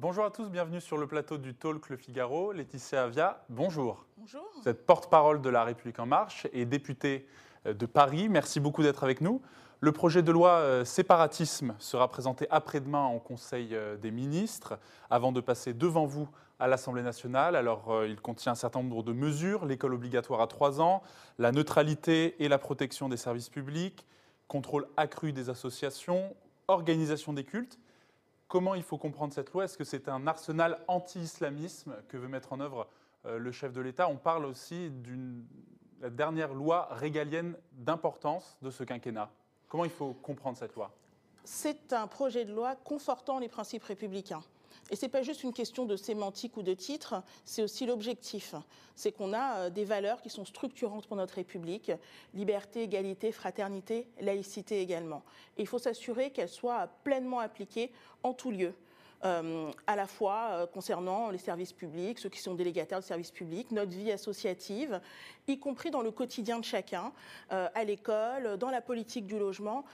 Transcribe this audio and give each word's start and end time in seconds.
Bonjour 0.00 0.24
à 0.24 0.30
tous, 0.30 0.48
bienvenue 0.48 0.80
sur 0.80 0.96
le 0.96 1.08
plateau 1.08 1.38
du 1.38 1.56
Talk 1.56 1.88
Le 1.88 1.96
Figaro. 1.96 2.52
Laetitia 2.52 3.02
Avia, 3.02 3.42
bonjour. 3.48 4.06
Bonjour. 4.16 4.48
Vous 4.62 4.68
êtes 4.68 4.86
porte-parole 4.86 5.40
de 5.40 5.48
La 5.48 5.64
République 5.64 5.98
En 5.98 6.06
Marche 6.06 6.46
et 6.52 6.66
députée 6.66 7.26
euh, 7.66 7.74
de 7.74 7.84
Paris. 7.84 8.28
Merci 8.28 8.60
beaucoup 8.60 8.84
d'être 8.84 9.02
avec 9.02 9.20
nous. 9.20 9.42
Le 9.80 9.90
projet 9.90 10.22
de 10.22 10.30
loi 10.30 10.50
euh, 10.50 10.84
séparatisme 10.84 11.74
sera 11.80 12.06
présenté 12.06 12.46
après-demain 12.48 13.08
au 13.08 13.18
Conseil 13.18 13.70
euh, 13.72 13.96
des 13.96 14.12
ministres 14.12 14.78
avant 15.10 15.32
de 15.32 15.40
passer 15.40 15.74
devant 15.74 16.06
vous 16.06 16.28
à 16.60 16.68
l'Assemblée 16.68 17.02
nationale. 17.02 17.56
Alors, 17.56 18.04
il 18.04 18.20
contient 18.20 18.52
un 18.52 18.54
certain 18.54 18.80
nombre 18.80 19.02
de 19.02 19.12
mesures 19.12 19.66
l'école 19.66 19.94
obligatoire 19.94 20.40
à 20.40 20.46
3 20.46 20.80
ans, 20.80 21.02
la 21.38 21.50
neutralité 21.50 22.36
et 22.38 22.46
la 22.46 22.58
protection 22.58 23.08
des 23.08 23.16
services 23.16 23.48
publics, 23.48 24.06
contrôle 24.46 24.86
accru 24.96 25.32
des 25.32 25.50
associations, 25.50 26.36
organisation 26.68 27.32
des 27.32 27.42
cultes. 27.42 27.80
Comment 28.48 28.74
il 28.74 28.82
faut 28.82 28.98
comprendre 28.98 29.32
cette 29.32 29.52
loi? 29.52 29.64
Est-ce 29.64 29.78
que 29.78 29.84
c'est 29.84 30.08
un 30.08 30.26
arsenal 30.26 30.82
anti-islamisme 30.88 31.94
que 32.08 32.16
veut 32.16 32.28
mettre 32.28 32.52
en 32.52 32.60
œuvre 32.60 32.88
euh, 33.26 33.38
le 33.38 33.52
chef 33.52 33.72
de 33.72 33.80
l'État? 33.80 34.08
On 34.08 34.16
parle 34.16 34.46
aussi 34.46 34.90
d'une 34.90 35.44
la 36.00 36.10
dernière 36.10 36.54
loi 36.54 36.88
régalienne 36.92 37.56
d'importance 37.72 38.56
de 38.62 38.70
ce 38.70 38.84
quinquennat. 38.84 39.30
Comment 39.68 39.84
il 39.84 39.90
faut 39.90 40.14
comprendre 40.14 40.56
cette 40.56 40.74
loi? 40.74 40.92
C'est 41.44 41.92
un 41.92 42.06
projet 42.06 42.44
de 42.44 42.52
loi 42.52 42.76
confortant 42.76 43.38
les 43.38 43.48
principes 43.48 43.84
républicains. 43.84 44.42
Et 44.90 44.96
ce 44.96 45.04
n'est 45.04 45.10
pas 45.10 45.22
juste 45.22 45.42
une 45.42 45.52
question 45.52 45.84
de 45.84 45.96
sémantique 45.96 46.56
ou 46.56 46.62
de 46.62 46.74
titre, 46.74 47.22
c'est 47.44 47.62
aussi 47.62 47.84
l'objectif. 47.84 48.54
C'est 48.94 49.12
qu'on 49.12 49.32
a 49.32 49.56
euh, 49.56 49.70
des 49.70 49.84
valeurs 49.84 50.22
qui 50.22 50.30
sont 50.30 50.44
structurantes 50.44 51.06
pour 51.06 51.16
notre 51.16 51.34
République, 51.34 51.92
liberté, 52.34 52.82
égalité, 52.82 53.32
fraternité, 53.32 54.08
laïcité 54.20 54.80
également. 54.80 55.22
Et 55.56 55.62
il 55.62 55.66
faut 55.66 55.78
s'assurer 55.78 56.30
qu'elles 56.30 56.48
soient 56.48 56.88
pleinement 57.04 57.40
appliquées 57.40 57.92
en 58.22 58.32
tout 58.32 58.50
lieu. 58.50 58.74
Euh, 59.24 59.72
à 59.88 59.96
la 59.96 60.06
fois 60.06 60.48
euh, 60.52 60.66
concernant 60.66 61.30
les 61.30 61.38
services 61.38 61.72
publics, 61.72 62.20
ceux 62.20 62.28
qui 62.28 62.40
sont 62.40 62.54
délégataires 62.54 63.00
de 63.00 63.04
services 63.04 63.32
publics, 63.32 63.72
notre 63.72 63.90
vie 63.90 64.12
associative, 64.12 65.00
y 65.48 65.58
compris 65.58 65.90
dans 65.90 66.02
le 66.02 66.12
quotidien 66.12 66.60
de 66.60 66.64
chacun, 66.64 67.12
euh, 67.50 67.68
à 67.74 67.82
l'école, 67.82 68.56
dans 68.58 68.70
la 68.70 68.80
politique 68.80 69.26
du 69.26 69.36
logement. 69.38 69.84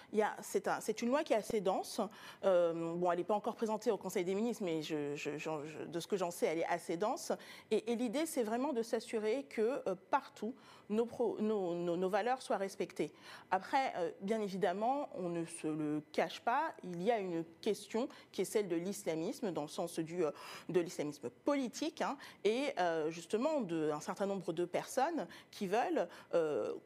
C'est 0.42 0.68
un- 0.68 0.80
c'est 0.80 1.00
une 1.00 1.08
loi 1.08 1.22
qui 1.24 1.32
est 1.32 1.36
assez 1.36 1.60
dense. 1.60 2.00
Bon, 2.42 3.10
elle 3.10 3.18
n'est 3.18 3.24
pas 3.24 3.34
encore 3.34 3.54
présentée 3.54 3.90
au 3.90 3.96
Conseil 3.96 4.24
des 4.24 4.34
ministres, 4.34 4.62
mais 4.64 4.80
de 4.80 6.00
ce 6.00 6.06
que 6.06 6.16
j'en 6.16 6.30
sais, 6.30 6.46
elle 6.46 6.58
est 6.58 6.66
assez 6.66 6.96
dense. 6.96 7.32
Et, 7.70 7.94
l'idée, 7.94 8.26
c'est 8.26 8.42
vraiment 8.42 8.72
de 8.72 8.82
s'assurer 8.82 9.44
que 9.48 9.82
partout, 10.10 10.54
nos, 10.90 12.08
valeurs 12.08 12.42
soient 12.42 12.56
respectées. 12.56 13.12
Après, 13.50 13.92
euh, 13.96 14.10
bien 14.20 14.40
évidemment, 14.40 15.08
on 15.14 15.28
ne 15.28 15.44
se 15.44 15.66
le 15.66 16.02
cache 16.12 16.40
pas, 16.40 16.74
il 16.84 17.02
y 17.02 17.10
a 17.10 17.18
une 17.18 17.44
question 17.60 18.08
qui 18.32 18.42
est 18.42 18.44
celle 18.44 18.68
de 18.68 18.76
l'islamisme, 18.76 19.50
dans 19.50 19.62
le 19.62 19.68
sens 19.68 19.98
du, 19.98 20.24
euh, 20.24 20.30
de 20.68 20.80
l'islamisme 20.80 21.30
politique, 21.44 22.02
hein, 22.02 22.16
et 22.44 22.72
euh, 22.78 23.10
justement 23.10 23.60
d'un 23.60 24.00
certain 24.00 24.26
nombre 24.26 24.52
de 24.52 24.64
personnes 24.64 25.26
qui 25.50 25.66
veulent 25.66 26.08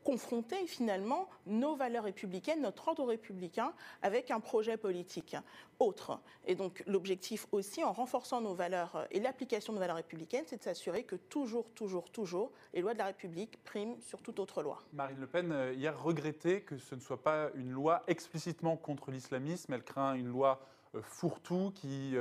confronter 0.05 0.67
finalement 0.67 1.29
nos 1.47 1.75
valeurs 1.75 2.05
républicaines, 2.05 2.61
notre 2.61 2.89
ordre 2.89 3.05
républicain, 3.05 3.73
avec 4.03 4.31
un 4.31 4.41
projet 4.41 4.77
politique 4.77 5.37
autre. 5.81 6.21
Et 6.47 6.55
donc 6.55 6.83
l'objectif 6.87 7.47
aussi, 7.53 7.85
en 7.85 7.93
renforçant 7.93 8.41
nos 8.41 8.55
valeurs 8.55 8.97
euh, 8.97 9.05
et 9.11 9.21
l'application 9.21 9.73
de 9.73 9.79
nos 9.79 9.81
valeurs 9.81 9.97
républicaines, 9.97 10.45
c'est 10.47 10.59
de 10.59 10.63
s'assurer 10.63 11.05
que 11.05 11.17
toujours, 11.17 11.71
toujours, 11.75 12.11
toujours, 12.11 12.53
les 12.75 12.81
lois 12.81 12.95
de 12.95 12.99
la 12.99 13.07
République 13.07 13.63
priment 13.65 14.01
sur 14.01 14.23
toute 14.23 14.39
autre 14.39 14.63
loi. 14.63 14.79
Marine 14.93 15.21
Le 15.21 15.27
Pen, 15.27 15.53
euh, 15.53 15.73
hier, 15.73 16.01
regrettait 16.03 16.63
que 16.63 16.79
ce 16.79 16.95
ne 16.95 17.01
soit 17.01 17.23
pas 17.23 17.51
une 17.55 17.71
loi 17.71 18.03
explicitement 18.07 18.77
contre 18.77 19.11
l'islamisme. 19.11 19.73
Elle 19.73 19.85
craint 19.85 20.15
une 20.15 20.29
loi 20.29 20.61
euh, 20.95 21.03
fourre-tout 21.03 21.73
qui 21.75 22.17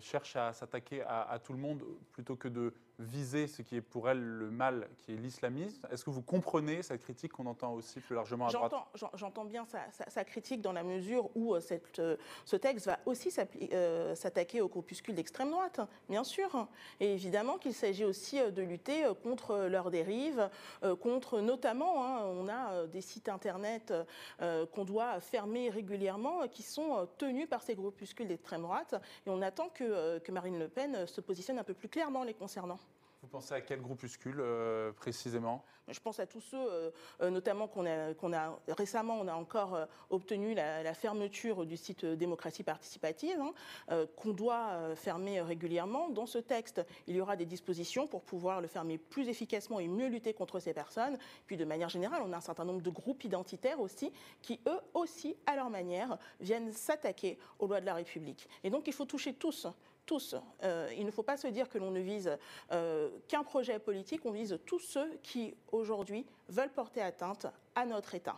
cherche 0.00 0.34
à 0.34 0.54
s'attaquer 0.54 1.02
à 1.02 1.38
tout 1.44 1.52
le 1.52 1.58
monde 1.58 1.84
plutôt 2.12 2.36
que 2.36 2.48
de 2.48 2.72
viser 2.98 3.46
ce 3.46 3.62
qui 3.62 3.76
est 3.76 3.80
pour 3.80 4.08
elle 4.08 4.20
le 4.20 4.50
mal, 4.50 4.88
qui 4.98 5.12
est 5.12 5.16
l'islamisme. 5.16 5.86
Est-ce 5.90 6.04
que 6.04 6.10
vous 6.10 6.22
comprenez 6.22 6.82
cette 6.82 7.00
critique 7.00 7.32
qu'on 7.32 7.46
entend 7.46 7.72
aussi 7.74 8.00
plus 8.00 8.14
largement 8.16 8.48
à 8.48 8.50
droite? 8.52 8.72
J'entends, 8.72 8.88
j'en- 8.94 9.10
j'entends 9.14 9.44
bien 9.44 9.66
sa, 10.08 10.24
critique 10.24 10.60
dans 10.60 10.72
la 10.72 10.82
mesure 10.82 11.30
où 11.36 11.54
euh, 11.54 11.60
euh, 12.00 12.16
ce 12.44 12.56
texte 12.56 12.86
va 12.86 12.98
aussi 13.06 13.32
euh, 13.72 14.14
s'attaquer 14.14 14.60
aux 14.60 14.68
corpuscules 14.68 15.14
d'extrême 15.14 15.50
droite, 15.50 15.80
bien 16.08 16.24
sûr. 16.24 16.66
Et 16.98 17.12
évidemment 17.14 17.58
qu'il 17.58 17.74
s'agit 17.74 18.04
aussi 18.04 18.40
euh, 18.40 18.50
de 18.50 18.62
lutter 18.62 19.04
euh, 19.04 19.14
contre 19.14 19.56
leurs 19.68 19.90
dérives, 19.90 20.50
euh, 20.82 20.96
contre 20.96 21.40
notamment, 21.40 22.04
hein, 22.04 22.24
on 22.24 22.48
a 22.48 22.72
euh, 22.72 22.86
des 22.86 23.00
sites 23.00 23.28
internet 23.28 23.92
euh, 24.40 24.66
qu'on 24.66 24.84
doit 24.84 25.20
fermer 25.20 25.70
régulièrement, 25.70 26.42
euh, 26.42 26.46
qui 26.48 26.62
sont 26.62 26.96
euh, 26.96 27.06
tenus 27.16 27.48
par 27.48 27.62
ces 27.62 27.74
groupuscules 27.74 28.26
d'extrême 28.28 28.62
droite. 28.62 28.94
Et 29.26 29.30
on 29.30 29.40
attend 29.42 29.68
que, 29.68 29.84
euh, 29.84 30.18
Marine 30.32 30.58
Le 30.58 30.68
Pen 30.68 30.94
euh, 30.94 31.06
se 31.06 31.20
positionne 31.20 31.58
un 31.58 31.64
peu 31.64 31.74
plus 31.74 31.88
clairement 31.88 32.22
les 32.24 32.34
concernant. 32.34 32.78
Vous 33.22 33.28
pensez 33.28 33.54
à 33.54 33.60
quel 33.60 33.80
groupuscule 33.80 34.38
euh, 34.40 34.92
précisément? 34.92 35.64
Je 35.90 36.00
pense 36.00 36.20
à 36.20 36.26
tous 36.26 36.40
ceux, 36.40 36.56
euh, 36.58 36.90
euh, 37.22 37.30
notamment 37.30 37.66
qu'on 37.66 37.86
a, 37.86 38.58
récemment, 38.68 39.18
on 39.20 39.26
a 39.26 39.34
encore 39.34 39.74
euh, 39.74 39.86
obtenu 40.10 40.54
la, 40.54 40.94
fermeture 40.94 41.66
du 41.66 41.76
site 41.76 42.04
démocratie 42.04 42.62
participative, 42.62 43.38
hein, 43.40 44.06
qu'on 44.16 44.32
doit 44.32 44.94
fermer 44.96 45.40
régulièrement. 45.40 46.08
Dans 46.08 46.26
ce 46.26 46.38
texte, 46.38 46.84
il 47.06 47.14
y 47.14 47.20
aura 47.20 47.36
des 47.36 47.44
dispositions 47.44 48.06
pour 48.06 48.22
pouvoir 48.22 48.60
le 48.60 48.66
fermer 48.66 48.98
plus 48.98 49.28
efficacement 49.28 49.78
et 49.78 49.86
mieux 49.86 50.08
lutter 50.08 50.32
contre 50.32 50.58
ces 50.58 50.72
personnes. 50.72 51.18
Puis 51.46 51.56
de 51.56 51.64
manière 51.64 51.88
générale, 51.88 52.22
on 52.24 52.32
a 52.32 52.38
un 52.38 52.40
certain 52.40 52.64
nombre 52.64 52.80
de 52.80 52.90
groupes 52.90 53.22
identitaires 53.22 53.80
aussi, 53.80 54.12
qui 54.42 54.60
eux 54.66 54.80
aussi, 54.94 55.36
à 55.46 55.56
leur 55.56 55.70
manière, 55.70 56.18
viennent 56.40 56.72
s'attaquer 56.72 57.38
aux 57.58 57.66
lois 57.66 57.80
de 57.80 57.86
la 57.86 57.94
République. 57.94 58.48
Et 58.64 58.70
donc 58.70 58.88
il 58.88 58.92
faut 58.92 59.06
toucher 59.06 59.34
tous 59.34 59.68
tous. 60.08 60.34
Euh, 60.64 60.88
il 60.96 61.04
ne 61.04 61.10
faut 61.10 61.22
pas 61.22 61.36
se 61.36 61.46
dire 61.46 61.68
que 61.68 61.78
l'on 61.78 61.90
ne 61.90 62.00
vise 62.00 62.36
euh, 62.72 63.10
qu'un 63.28 63.44
projet 63.44 63.78
politique, 63.78 64.22
on 64.24 64.32
vise 64.32 64.58
tous 64.66 64.80
ceux 64.80 65.18
qui, 65.22 65.54
aujourd'hui, 65.70 66.26
veulent 66.48 66.72
porter 66.72 67.02
atteinte 67.02 67.46
à 67.74 67.84
notre 67.84 68.14
État. 68.14 68.36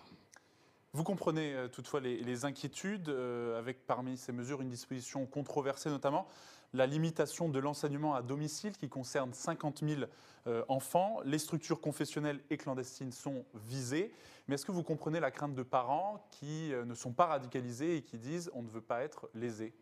Vous 0.92 1.04
comprenez 1.04 1.54
euh, 1.54 1.68
toutefois 1.68 2.00
les, 2.00 2.18
les 2.18 2.44
inquiétudes, 2.44 3.08
avec 3.56 3.86
parmi 3.86 4.18
ces 4.18 4.32
mesures 4.32 4.60
une 4.60 4.68
disposition 4.68 5.24
controversée 5.26 5.88
notamment, 5.88 6.26
la 6.72 6.86
limitation 6.86 7.48
de 7.48 7.58
l'enseignement 7.60 8.14
à 8.14 8.22
domicile 8.22 8.76
qui 8.76 8.88
concerne 8.88 9.32
50 9.32 9.84
000 9.84 10.02
euh, 10.46 10.64
enfants. 10.68 11.20
Les 11.24 11.38
structures 11.38 11.80
confessionnelles 11.80 12.40
et 12.50 12.56
clandestines 12.56 13.12
sont 13.12 13.44
visées. 13.54 14.12
Mais 14.48 14.56
est-ce 14.56 14.66
que 14.66 14.72
vous 14.72 14.82
comprenez 14.82 15.20
la 15.20 15.30
crainte 15.30 15.54
de 15.54 15.62
parents 15.62 16.26
qui 16.32 16.72
ne 16.72 16.94
sont 16.94 17.12
pas 17.12 17.26
radicalisés 17.26 17.96
et 17.96 18.02
qui 18.02 18.18
disent 18.18 18.50
on 18.54 18.62
ne 18.62 18.68
veut 18.68 18.80
pas 18.80 19.02
être 19.02 19.30
lésés? 19.34 19.72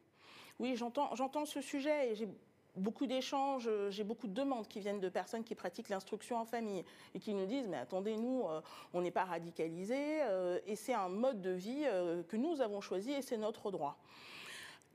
Oui, 0.59 0.75
j'entends 0.77 1.45
ce 1.45 1.61
sujet 1.61 2.11
et 2.11 2.15
j'ai 2.17 2.29
beaucoup 2.77 3.07
d'échanges, 3.07 3.67
euh, 3.69 3.91
j'ai 3.91 4.05
beaucoup 4.05 4.27
de 4.27 4.35
demandes 4.35 4.67
qui 4.69 4.81
viennent 4.81 5.01
de 5.01 5.09
personnes 5.09 5.45
qui 5.45 5.55
pratiquent 5.55 5.89
l'instruction 5.89 6.37
en 6.37 6.45
famille 6.45 6.85
et 7.15 7.21
qui 7.21 7.35
nous 7.35 7.47
disent 7.47 7.69
mais 7.69 7.77
attendez, 7.77 8.17
nous, 8.17 8.45
euh, 8.49 8.61
on 8.93 9.01
n'est 9.01 9.11
pas 9.13 9.25
radicalisés 9.25 10.21
euh, 10.23 10.59
et 10.67 10.75
c'est 10.77 10.95
un 10.95 11.09
mode 11.09 11.41
de 11.41 11.51
vie 11.51 11.85
que 12.29 12.37
nous 12.37 12.61
avons 12.61 12.81
choisi 12.81 13.13
et 13.13 13.23
c'est 13.23 13.37
notre 13.37 13.71
droit. 13.71 13.97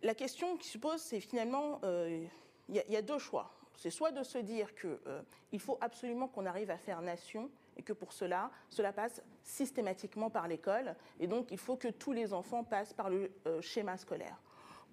La 0.01 0.13
question 0.15 0.57
qui 0.57 0.67
se 0.67 0.77
pose, 0.77 0.99
c'est 1.01 1.21
finalement, 1.21 1.79
il 1.83 2.29
y, 2.75 2.79
a- 2.79 2.83
il 2.89 3.05
deux 3.05 3.19
choix. 3.19 3.51
C'est 3.75 3.89
soit 3.89 4.11
de 4.11 4.21
se 4.23 4.37
dire 4.37 4.69
qu'il 4.75 5.59
faut 5.59 5.77
absolument 5.81 6.27
qu'on 6.27 6.45
arrive 6.45 6.69
à 6.71 6.77
faire 6.77 7.01
nation 7.01 7.49
et 7.77 7.81
que 7.83 7.93
pour 7.93 8.11
cela, 8.13 8.51
cela 8.69 8.91
passe 8.91 9.23
systématiquement 9.43 10.29
par 10.29 10.47
l'école 10.47 10.95
et 11.21 11.27
donc 11.27 11.51
il 11.51 11.57
faut 11.57 11.77
que 11.77 11.87
tous 11.87 12.11
les 12.11 12.33
enfants 12.33 12.63
passent 12.65 12.93
par 12.93 13.09
le 13.09 13.31
schéma 13.61 13.97
scolaire. 13.97 14.37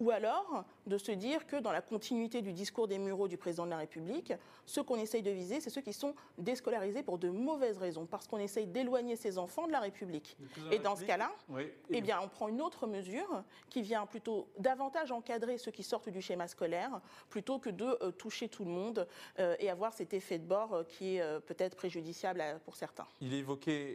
Ou 0.01 0.11
alors 0.11 0.65
de 0.87 0.97
se 0.99 1.13
dire 1.13 1.47
que 1.47 1.57
dans 1.57 1.73
la 1.73 1.83
continuité 1.83 2.43
du 2.43 2.53
discours 2.53 2.89
des 2.89 2.99
Mureaux 2.99 3.29
du 3.29 3.37
président 3.37 3.65
de 3.67 3.71
la 3.71 3.77
République, 3.77 4.33
ceux 4.67 4.83
qu'on 4.83 4.97
essaye 4.97 5.23
de 5.23 5.31
viser, 5.31 5.61
c'est 5.61 5.71
ceux 5.71 5.83
qui 5.83 5.93
sont 5.93 6.15
déscolarisés 6.39 7.03
pour 7.03 7.19
de 7.19 7.29
mauvaises 7.29 7.77
raisons, 7.79 8.07
parce 8.07 8.27
qu'on 8.27 8.39
essaye 8.39 8.67
d'éloigner 8.67 9.17
ces 9.17 9.37
enfants 9.39 9.67
de 9.67 9.73
la 9.73 9.81
République. 9.81 10.37
Et 10.73 10.79
dans 10.79 10.97
ce 10.97 11.05
cas-là, 11.05 11.31
Oui. 11.49 11.69
eh 11.91 12.01
bien, 12.01 12.19
on 12.23 12.29
prend 12.29 12.49
une 12.49 12.61
autre 12.63 12.87
mesure 12.87 13.45
qui 13.69 13.83
vient 13.83 14.07
plutôt 14.07 14.49
davantage 14.59 15.13
encadrer 15.13 15.59
ceux 15.59 15.71
qui 15.71 15.83
sortent 15.83 16.09
du 16.09 16.23
schéma 16.23 16.49
scolaire, 16.49 17.01
plutôt 17.29 17.59
que 17.59 17.71
de 17.71 17.85
euh, 18.03 18.11
toucher 18.11 18.49
tout 18.49 18.65
le 18.65 18.71
monde 18.71 19.07
euh, 19.39 19.55
et 19.59 19.69
avoir 19.71 19.93
cet 19.93 20.15
effet 20.15 20.39
de 20.39 20.45
bord 20.47 20.73
euh, 20.75 20.85
qui 20.85 21.17
est 21.17 21.41
peut-être 21.41 21.77
préjudiciable 21.77 22.41
à- 22.41 22.59
pour 22.59 22.75
certains. 22.77 23.07
Il 23.21 23.35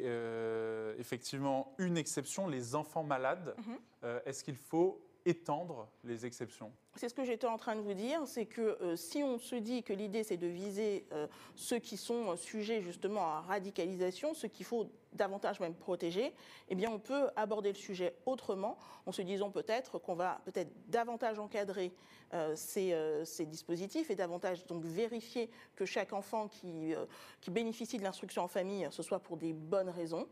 euh, 0.06 0.94
effectivement 1.00 1.74
une 1.78 1.98
exception, 1.98 2.48
les 2.48 2.76
enfants 2.76 3.04
malades. 3.04 3.56
Mhm. 3.58 3.78
Est-ce 4.26 4.44
qu'il 4.44 4.56
faut 4.56 5.02
étendre 5.26 5.90
les 6.04 6.26
exceptions. 6.26 6.72
C'est 6.96 7.10
ce 7.10 7.14
que 7.14 7.26
j'étais 7.26 7.48
en 7.48 7.58
train 7.58 7.76
de 7.76 7.82
vous 7.82 7.94
dire, 7.94 8.22
c'est 8.26 8.46
que 8.46 8.78
euh, 8.82 8.96
si 8.96 9.24
on 9.24 9.38
se 9.38 9.56
dit 9.56 9.84
que 9.84 9.92
l'idée 9.92 10.24
c'est 10.24 10.38
de 10.38 10.48
viser 10.48 11.06
euh, 11.12 11.28
ceux 11.56 11.80
qui 11.80 11.98
sont 11.98 12.32
euh, 12.32 12.36
sujets 12.36 12.82
justement 12.82 13.22
à 13.22 13.42
radicalisation, 13.42 14.34
ceux 14.34 14.48
qu'il 14.48 14.66
faut 14.66 14.88
davantage 15.16 15.60
même 15.60 15.76
protéger, 15.76 16.34
eh 16.70 16.76
bien 16.76 16.92
on 16.92 17.00
peut 17.00 17.30
aborder 17.36 17.70
le 17.70 17.78
sujet 17.78 18.16
autrement 18.26 18.78
en 19.06 19.12
se 19.12 19.22
disant 19.22 19.52
peut-être 19.52 20.00
qu'on 20.00 20.16
va 20.16 20.42
peut-être 20.46 20.72
davantage 20.90 21.40
encadrer 21.40 21.94
euh, 22.34 22.54
ces, 22.56 22.92
euh, 22.92 23.24
ces 23.24 23.46
dispositifs 23.46 24.10
et 24.10 24.16
davantage 24.16 24.66
donc 24.66 24.84
vérifier 24.84 25.50
que 25.76 25.86
chaque 25.86 26.12
enfant 26.12 26.48
qui, 26.48 26.94
euh, 26.94 27.06
qui 27.40 27.52
bénéficie 27.52 27.98
de 27.98 28.04
l'instruction 28.04 28.44
en 28.44 28.48
famille, 28.48 28.88
ce 28.92 29.04
soit 29.04 29.20
pour 29.20 29.38
des 29.38 29.54
bonnes 29.54 29.90
raisons, 29.90 30.28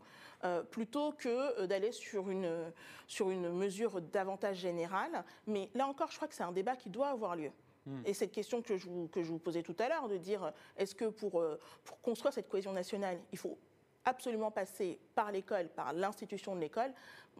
plutôt 0.70 1.12
que 1.12 1.64
d'aller 1.64 1.90
sur 1.90 2.28
une, 2.28 2.70
sur 3.06 3.30
une 3.30 3.50
mesure 3.50 4.02
davantage 4.02 4.58
générale. 4.58 5.24
Mais 5.46 5.70
là 5.74 5.86
encore, 5.86 6.10
je 6.10 6.16
crois 6.16 6.28
que 6.28 6.34
c'est 6.34 6.42
un 6.42 6.52
débat 6.52 6.76
qui 6.76 6.90
doit 6.90 7.08
avoir 7.08 7.34
lieu. 7.34 7.50
Hmm. 7.86 8.02
Et 8.04 8.12
cette 8.12 8.30
question 8.30 8.60
que 8.60 8.76
je 8.76 8.86
vous, 8.86 9.08
que 9.08 9.22
je 9.22 9.30
vous 9.30 9.38
posais 9.38 9.62
tout 9.62 9.76
à 9.78 9.88
l'heure, 9.88 10.06
de 10.06 10.18
dire 10.18 10.52
est-ce 10.76 10.94
que 10.94 11.06
pour, 11.06 11.42
pour 11.82 12.00
construire 12.02 12.34
cette 12.34 12.50
cohésion 12.50 12.74
nationale, 12.74 13.18
il 13.32 13.38
faut 13.38 13.56
absolument 14.04 14.50
passer 14.50 14.98
par 15.14 15.32
l'école, 15.32 15.68
par 15.68 15.92
l'institution 15.92 16.54
de 16.54 16.60
l'école. 16.60 16.92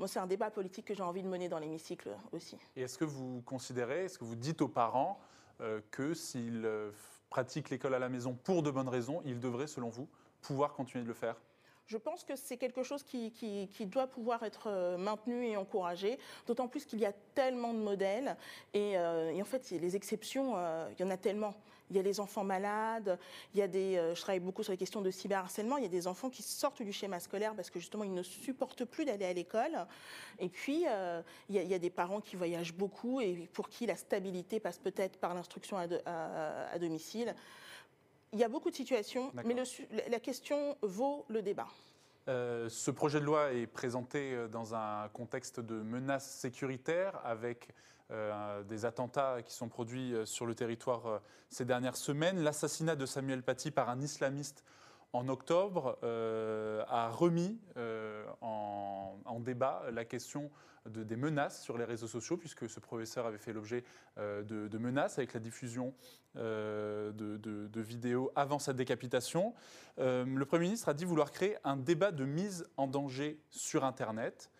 C'est 0.06 0.18
un 0.18 0.26
débat 0.26 0.50
politique 0.50 0.86
que 0.86 0.94
j'ai 0.94 1.02
envie 1.02 1.22
de 1.22 1.28
mener 1.28 1.48
dans 1.48 1.58
l'hémicycle 1.58 2.10
aussi. 2.32 2.58
Et 2.76 2.82
est-ce 2.82 2.98
que 2.98 3.04
vous 3.04 3.42
considérez, 3.42 4.04
est-ce 4.04 4.18
que 4.18 4.24
vous 4.24 4.36
dites 4.36 4.60
aux 4.60 4.68
parents 4.68 5.20
euh, 5.60 5.80
que 5.90 6.14
s'ils 6.14 6.64
euh, 6.64 6.90
pratiquent 7.30 7.70
l'école 7.70 7.94
à 7.94 7.98
la 7.98 8.08
maison 8.08 8.34
pour 8.34 8.62
de 8.62 8.70
bonnes 8.70 8.88
raisons, 8.88 9.22
ils 9.24 9.38
devraient, 9.38 9.66
selon 9.66 9.88
vous, 9.88 10.08
pouvoir 10.40 10.72
continuer 10.72 11.04
de 11.04 11.08
le 11.08 11.14
faire? 11.14 11.36
Je 11.86 11.96
pense 11.96 12.24
que 12.24 12.36
c'est 12.36 12.56
quelque 12.56 12.82
chose 12.82 13.02
qui, 13.02 13.68
doit 13.80 14.06
pouvoir 14.06 14.42
être 14.42 14.68
euh, 14.68 14.96
maintenu 14.96 15.46
et 15.46 15.56
encouragé, 15.56 16.18
d'autant 16.46 16.68
plus 16.68 16.84
qu'il 16.84 16.98
y 17.00 17.06
a 17.06 17.12
tellement 17.34 17.74
de 17.74 17.78
modèles. 17.78 18.36
Et, 18.72 18.98
en 18.98 19.44
fait, 19.44 19.70
les 19.70 19.96
exceptions, 19.96 20.56
il 20.90 21.00
y 21.00 21.04
en 21.04 21.10
a 21.10 21.16
tellement 21.16 21.54
il 21.90 21.96
y 21.96 21.98
a 21.98 22.02
les 22.02 22.20
enfants 22.20 22.44
malades, 22.44 23.18
il 23.54 23.60
y 23.60 23.62
a 23.62 23.68
des, 23.68 23.96
euh, 23.96 24.14
je 24.14 24.20
travaille 24.20 24.40
beaucoup 24.40 24.62
sur 24.62 24.72
les 24.72 24.78
questions 24.78 25.00
de 25.00 25.10
cyberharcèlement, 25.10 25.76
il 25.76 25.82
y 25.82 25.86
a 25.86 25.90
des 25.90 26.06
enfants 26.06 26.30
qui 26.30 26.42
sortent 26.42 26.82
du 26.82 26.92
schéma 26.92 27.20
scolaire 27.20 27.54
parce 27.54 27.70
que 27.70 27.78
justement 27.78 28.04
ils 28.04 28.14
ne 28.14 28.22
supportent 28.22 28.84
plus 28.84 29.04
d'aller 29.04 29.26
à 29.26 29.32
l'école. 29.32 29.86
Et 30.38 30.48
puis 30.48 30.84
euh, 30.88 31.22
il, 31.48 31.56
y 31.56 31.74
a, 31.74 31.78
des 31.78 31.90
parents 31.90 32.20
qui 32.20 32.36
voyagent 32.36 32.74
beaucoup 32.74 33.20
et 33.20 33.48
pour 33.52 33.68
qui 33.68 33.86
la 33.86 33.96
stabilité 33.96 34.60
passe 34.60 34.78
peut-être 34.78 35.18
par 35.18 35.34
l'instruction 35.34 35.76
à, 35.76 36.78
domicile. 36.78 37.34
Il 38.34 38.40
y 38.40 38.44
a 38.44 38.48
beaucoup 38.48 38.70
de 38.70 38.74
situations, 38.74 39.32
mais 39.44 39.54
la 40.08 40.20
question 40.20 40.76
vaut 40.82 41.24
le 41.28 41.40
débat. 41.40 41.68
Euh, 42.28 42.68
ce 42.68 42.90
projet 42.90 43.20
de 43.20 43.24
loi 43.24 43.52
est 43.52 43.66
présenté 43.66 44.36
dans 44.50 44.74
un 44.74 45.08
contexte 45.12 45.60
de 45.60 45.74
menace 45.74 46.28
sécuritaire 46.28 47.20
avec 47.24 47.68
euh, 48.10 48.62
des 48.64 48.84
attentats 48.84 49.38
qui 49.42 49.54
sont 49.54 49.68
produits 49.68 50.14
euh, 50.14 50.26
sur 50.26 50.44
le 50.44 50.54
territoire 50.54 51.06
euh, 51.06 51.18
ces 51.48 51.64
dernières 51.64 51.96
semaines. 51.96 52.42
L'assassinat 52.42 52.96
de 52.96 53.06
Samuel 53.06 53.42
Paty 53.42 53.70
par 53.70 53.88
un 53.88 53.98
islamiste 54.02 54.62
en 55.14 55.26
octobre 55.28 55.96
a 56.02 57.08
remis 57.08 57.56
en, 59.34 59.40
débat 59.40 59.84
la 59.92 60.04
question 60.04 60.50
de, 60.86 61.02
des 61.02 61.16
menaces 61.16 61.62
sur 61.62 61.78
les 61.78 61.84
réseaux 61.84 62.06
sociaux, 62.06 62.36
puisque 62.36 62.68
ce 62.68 62.80
professeur 62.80 63.26
avait 63.26 63.38
fait 63.38 63.52
l'objet 63.52 63.84
de, 64.16 64.78
menaces 64.78 65.18
avec 65.18 65.32
la 65.34 65.40
diffusion 65.40 65.94
de, 66.34 67.12
de, 67.12 67.80
vidéos 67.80 68.30
avant 68.36 68.58
sa 68.58 68.72
décapitation. 68.72 69.54
le 69.98 70.44
Premier 70.44 70.64
ministre 70.64 70.88
a 70.88 70.94
dit 70.94 71.04
vouloir 71.04 71.30
créer 71.30 71.56
un 71.64 71.76
débat 71.76 72.12
de 72.12 72.24
mise 72.24 72.66
en 72.76 72.86
danger 72.86 73.40
sur 73.50 73.84
Internet. 73.84 74.50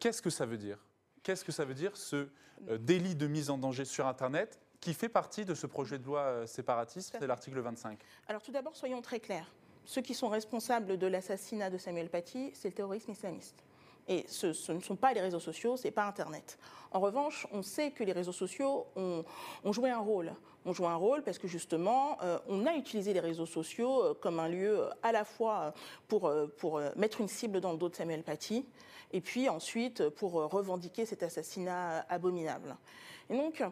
Qu'est-ce 0.00 0.22
que 0.22 0.30
ça 0.30 0.46
veut 0.46 0.58
dire? 0.58 0.78
Qu'est-ce 1.26 1.44
que 1.44 1.50
ça 1.50 1.64
veut 1.64 1.74
dire 1.74 1.96
ce 1.96 2.28
euh, 2.68 2.78
délit 2.78 3.16
de 3.16 3.26
mise 3.26 3.50
en 3.50 3.58
danger 3.58 3.84
sur 3.84 4.06
Internet 4.06 4.60
qui 4.80 4.94
fait 4.94 5.08
partie 5.08 5.44
de 5.44 5.54
ce 5.54 5.66
projet 5.66 5.98
de 5.98 6.04
loi 6.04 6.20
euh, 6.20 6.46
séparatiste, 6.46 7.16
c'est 7.18 7.26
l'article 7.26 7.58
25 7.58 7.98
Alors 8.28 8.40
tout 8.42 8.52
d'abord, 8.52 8.76
soyons 8.76 9.02
très 9.02 9.18
clairs. 9.18 9.52
Ceux 9.84 10.02
qui 10.02 10.14
sont 10.14 10.28
responsables 10.28 10.96
de 10.96 11.06
l'assassinat 11.08 11.68
de 11.68 11.78
Samuel 11.78 12.10
Paty, 12.10 12.52
c'est 12.54 12.68
le 12.68 12.74
terrorisme 12.74 13.10
islamiste. 13.10 13.64
Et 14.08 14.24
ce, 14.28 14.72
ne 14.72 14.80
sont 14.80 14.96
pas 14.96 15.12
les 15.12 15.20
réseaux 15.20 15.40
sociaux, 15.40 15.76
ce 15.76 15.84
n'est 15.84 15.90
pas 15.90 16.06
Internet. 16.06 16.58
En 16.92 17.00
revanche, 17.00 17.46
on 17.52 17.62
sait 17.62 17.90
que 17.90 18.04
les 18.04 18.12
réseaux 18.12 18.32
sociaux 18.32 18.86
ont, 18.94 19.24
joué 19.72 19.90
un 19.90 19.98
rôle. 19.98 20.32
On 20.64 20.72
joue 20.72 20.86
un 20.86 20.94
rôle 20.94 21.22
parce 21.22 21.38
que 21.38 21.48
justement, 21.48 22.18
euh, 22.22 22.38
on 22.48 22.66
a 22.66 22.74
utilisé 22.74 23.12
les 23.12 23.20
réseaux 23.20 23.46
sociaux 23.46 24.14
comme 24.20 24.40
un 24.40 24.48
lieu 24.48 24.88
à 25.02 25.12
la 25.12 25.24
fois 25.24 25.74
pour, 26.08 26.32
pour 26.58 26.80
mettre 26.96 27.20
une 27.20 27.28
cible 27.28 27.60
dans 27.60 27.72
le 27.72 27.78
dos 27.78 27.88
de 27.88 27.94
Samuel 27.94 28.22
Paty, 28.22 28.64
et 29.12 29.20
puis 29.20 29.48
ensuite 29.48 30.08
pour 30.10 30.32
revendiquer 30.32 31.06
cet 31.06 31.22
assassinat 31.22 32.06
abominable. 32.08 32.76
Et 33.28 33.36
donc, 33.36 33.62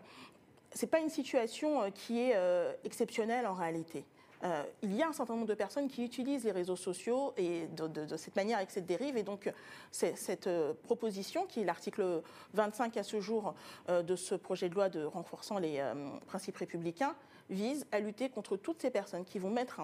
ce 0.75 0.85
n'est 0.85 0.91
pas 0.91 0.99
une 0.99 1.11
situation 1.11 1.83
euh, 1.83 1.91
qui 1.91 2.21
est 2.21 2.33
euh, 2.35 2.73
exceptionnelle 2.85 3.47
en 3.47 3.55
réalité. 3.55 4.05
Euh, 4.45 4.63
il 4.83 4.95
y 4.95 5.03
a 5.03 5.09
un 5.09 5.13
certain 5.13 5.35
nombre 5.35 5.47
de 5.47 5.55
personnes 5.55 5.89
qui 5.89 6.05
utilisent 6.05 6.45
les 6.45 6.53
réseaux 6.53 6.77
sociaux 6.77 7.33
et 7.37 7.67
de, 7.69 8.17
cette 8.17 8.37
manière 8.37 8.59
avec 8.59 8.71
cette 8.71 8.87
dérive. 8.87 9.17
Et 9.17 9.23
donc, 9.23 9.53
cette 9.91 10.49
proposition, 10.83 11.47
qui 11.47 11.61
est 11.61 11.65
l'article 11.65 12.23
25 12.53 12.97
à 12.97 13.03
ce 13.03 13.21
jour 13.21 13.55
de 13.89 14.17
ce 14.17 14.35
projet 14.35 14.69
de 14.69 14.75
loi 14.75 14.89
de 14.89 15.05
renforçant 15.05 15.59
les 15.59 15.83
principes 16.27 16.57
républicains, 16.57 17.15
vise 17.51 17.87
à 17.93 18.01
lutter 18.01 18.29
contre 18.29 18.57
toutes 18.57 18.81
ces 18.83 18.91
personnes 18.91 19.25
qui 19.25 19.39
vont 19.39 19.51
mettre, 19.51 19.81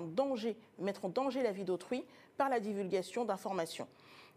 mettre 0.78 1.04
en 1.04 1.08
danger 1.08 1.42
la 1.42 1.52
vie 1.52 1.64
d'autrui 1.64 2.04
par 2.36 2.48
la 2.48 2.60
divulgation 2.60 3.24
d'informations. 3.24 3.88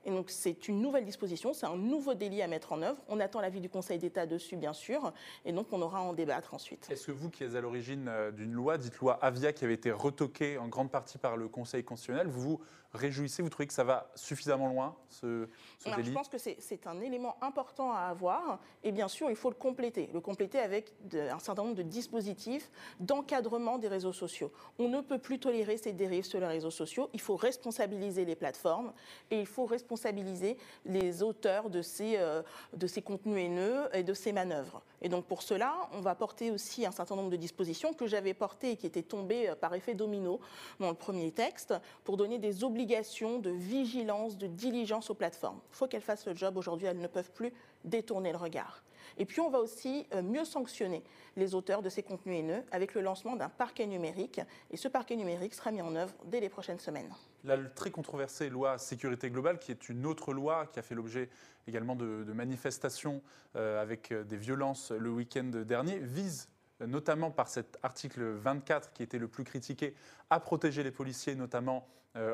Et 0.05 0.11
donc 0.11 0.29
c'est 0.29 0.67
une 0.67 0.81
nouvelle 0.81 1.05
disposition, 1.05 1.53
c'est 1.53 1.65
un 1.65 1.77
nouveau 1.77 2.13
délit 2.13 2.41
à 2.41 2.47
mettre 2.47 2.73
en 2.73 2.81
œuvre. 2.81 3.01
On 3.07 3.19
attend 3.19 3.41
l'avis 3.41 3.61
du 3.61 3.69
Conseil 3.69 3.99
d'État 3.99 4.25
dessus, 4.25 4.57
bien 4.57 4.73
sûr, 4.73 5.13
et 5.45 5.51
donc 5.53 5.67
on 5.71 5.81
aura 5.81 5.99
à 5.99 6.01
en 6.01 6.13
débattre 6.13 6.53
ensuite. 6.53 6.87
Est-ce 6.89 7.07
que 7.07 7.11
vous, 7.11 7.29
qui 7.29 7.43
êtes 7.43 7.55
à 7.55 7.61
l'origine 7.61 8.07
euh, 8.07 8.31
d'une 8.31 8.51
loi, 8.51 8.77
dite 8.77 8.97
loi 8.97 9.17
Avia, 9.21 9.53
qui 9.53 9.63
avait 9.63 9.73
été 9.73 9.91
retoquée 9.91 10.57
en 10.57 10.67
grande 10.67 10.91
partie 10.91 11.17
par 11.17 11.37
le 11.37 11.47
Conseil 11.47 11.83
constitutionnel, 11.83 12.27
vous 12.27 12.41
vous 12.41 12.59
réjouissez 12.93 13.41
Vous 13.43 13.49
trouvez 13.49 13.67
que 13.67 13.73
ça 13.73 13.83
va 13.83 14.11
suffisamment 14.15 14.67
loin, 14.67 14.95
ce, 15.09 15.47
délit 15.85 16.03
Je 16.05 16.11
pense 16.11 16.29
que 16.29 16.37
c'est 16.37 16.87
un 16.87 16.99
élément 17.01 17.37
important 17.41 17.91
à 17.91 18.01
avoir, 18.01 18.59
et 18.83 18.91
bien 18.91 19.07
sûr, 19.07 19.29
il 19.29 19.35
faut 19.35 19.49
le 19.49 19.55
compléter. 19.55 20.09
Le 20.13 20.19
compléter 20.21 20.59
avec 20.59 20.93
un 21.13 21.39
certain 21.39 21.63
nombre 21.63 21.75
de 21.75 21.83
dispositifs 21.83 22.69
d'encadrement 22.99 23.77
des 23.77 23.87
réseaux 23.87 24.13
sociaux. 24.13 24.51
On 24.79 24.89
ne 24.89 25.01
peut 25.01 25.19
plus 25.19 25.39
tolérer 25.39 25.77
ces 25.77 25.93
dérives 25.93 26.25
sur 26.25 26.39
les 26.39 26.47
réseaux 26.47 26.71
sociaux. 26.71 27.09
Il 27.13 27.21
faut 27.21 27.35
responsabiliser 27.35 28.25
les 28.25 28.35
plateformes 28.35 28.93
et 29.31 29.39
il 29.39 29.45
faut 29.45 29.65
responsabiliser 29.65 29.83
responsabiliser 29.93 30.57
les 30.85 31.23
auteurs 31.23 31.69
de 31.69 31.81
ces, 31.81 32.15
euh, 32.17 32.41
de 32.75 32.87
ces 32.87 33.01
contenus 33.01 33.37
haineux 33.37 33.89
et 33.93 34.03
de 34.03 34.13
ces 34.13 34.31
manœuvres. 34.31 34.81
Et 35.01 35.09
donc 35.09 35.25
pour 35.25 35.41
cela, 35.41 35.75
on 35.91 36.01
va 36.01 36.15
porter 36.15 36.51
aussi 36.51 36.85
un 36.85 36.91
certain 36.91 37.15
nombre 37.15 37.29
de 37.29 37.35
dispositions 37.35 37.93
que 37.93 38.07
j'avais 38.07 38.33
portées 38.33 38.71
et 38.71 38.77
qui 38.77 38.85
étaient 38.85 39.03
tombées 39.03 39.49
euh, 39.49 39.55
par 39.55 39.73
effet 39.75 39.93
domino 39.93 40.39
dans 40.79 40.89
le 40.89 40.95
premier 40.95 41.31
texte 41.31 41.73
pour 42.03 42.17
donner 42.17 42.39
des 42.39 42.63
obligations 42.63 42.82
de 42.85 43.49
vigilance, 43.49 44.37
de 44.37 44.47
diligence 44.47 45.09
aux 45.09 45.13
plateformes. 45.13 45.59
Il 45.71 45.75
faut 45.75 45.87
qu'elles 45.87 46.01
fassent 46.01 46.27
le 46.27 46.35
job. 46.35 46.57
Aujourd'hui, 46.57 46.87
elles 46.87 46.99
ne 46.99 47.07
peuvent 47.07 47.31
plus 47.31 47.53
détourner 47.83 48.31
le 48.31 48.37
regard. 48.37 48.83
Et 49.17 49.25
puis 49.25 49.41
on 49.41 49.49
va 49.49 49.59
aussi 49.59 50.07
euh, 50.13 50.21
mieux 50.23 50.45
sanctionner 50.45 51.03
les 51.35 51.53
auteurs 51.53 51.81
de 51.81 51.89
ces 51.89 52.01
contenus 52.01 52.39
haineux 52.39 52.63
avec 52.71 52.95
le 52.95 53.01
lancement 53.01 53.35
d'un 53.35 53.49
parquet 53.49 53.85
numérique. 53.85 54.41
Et 54.71 54.77
ce 54.77 54.87
parquet 54.87 55.15
numérique 55.15 55.53
sera 55.53 55.71
mis 55.71 55.81
en 55.81 55.95
œuvre 55.95 56.13
dès 56.25 56.39
les 56.39 56.49
prochaines 56.49 56.79
semaines. 56.79 57.13
La 57.43 57.57
très 57.57 57.91
controversée 57.91 58.49
loi 58.49 58.77
sécurité 58.77 59.29
globale, 59.29 59.59
qui 59.59 59.71
est 59.71 59.89
une 59.89 60.05
autre 60.05 60.33
loi 60.33 60.67
qui 60.71 60.79
a 60.79 60.81
fait 60.81 60.95
l'objet 60.95 61.29
également 61.67 61.95
de, 61.95 62.23
manifestations 62.33 63.21
euh, 63.55 63.81
avec 63.81 64.11
euh, 64.11 64.23
des 64.23 64.37
violences 64.37 64.91
le 64.91 65.11
week-end 65.11 65.51
dernier, 65.65 65.99
vise 65.99 66.49
notamment 66.79 67.29
par 67.29 67.47
cet 67.47 67.77
article 67.83 68.23
24 68.23 68.91
qui 68.93 69.03
était 69.03 69.19
le 69.19 69.27
plus 69.27 69.43
critiqué, 69.43 69.93
à 70.29 70.39
protéger 70.39 70.83
les 70.83 70.91
policiers, 70.91 71.35
notamment 71.35 71.87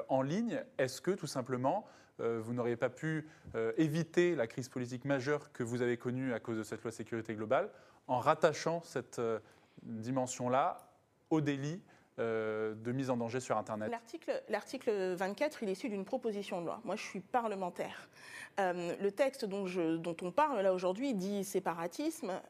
en 0.10 0.22
ligne. 0.22 0.64
Est-ce 0.78 1.02
que 1.02 1.12
tout 1.12 1.28
simplement 1.28 1.86
euh, 2.22 2.40
vous 2.42 2.54
n'auriez 2.54 2.76
pas 2.76 2.90
pu 2.90 3.28
euh, 3.56 3.72
éviter 3.78 4.36
la 4.36 4.48
crise 4.48 4.70
politique 4.70 5.06
majeure 5.06 5.52
que 5.52 5.64
vous 5.64 5.82
avez 5.82 5.98
connue 5.98 6.34
à 6.34 6.40
cause 6.40 6.58
de 6.58 6.64
cette 6.64 6.84
loi 6.84 6.92
sécurité 6.92 7.36
globale 7.36 7.70
en 8.08 8.20
rattachant 8.20 8.82
cette 8.82 9.20
euh, 9.20 9.40
dimension-là 9.84 10.90
au 11.30 11.42
délit 11.42 11.82
de 12.18 12.92
mise 12.92 13.10
en 13.10 13.16
danger 13.16 13.40
sur 13.40 13.56
Internet? 13.56 13.90
L'article 14.50 15.14
24, 15.16 15.64
il 15.64 15.70
est 15.70 15.72
issu 15.72 15.88
d'une 15.88 16.04
proposition 16.04 16.60
de 16.60 16.66
loi. 16.66 16.82
Moi, 16.84 16.98
je 16.98 17.02
suis 17.02 17.22
parlementaire. 17.22 18.10
le 18.58 19.10
texte 19.10 19.46
dont, 19.46 19.66
on 20.22 20.32
parle 20.32 20.60
là 20.60 20.74
aujourd'hui 20.74 21.14
dit 21.14 21.46
séparatisme. 21.46 22.42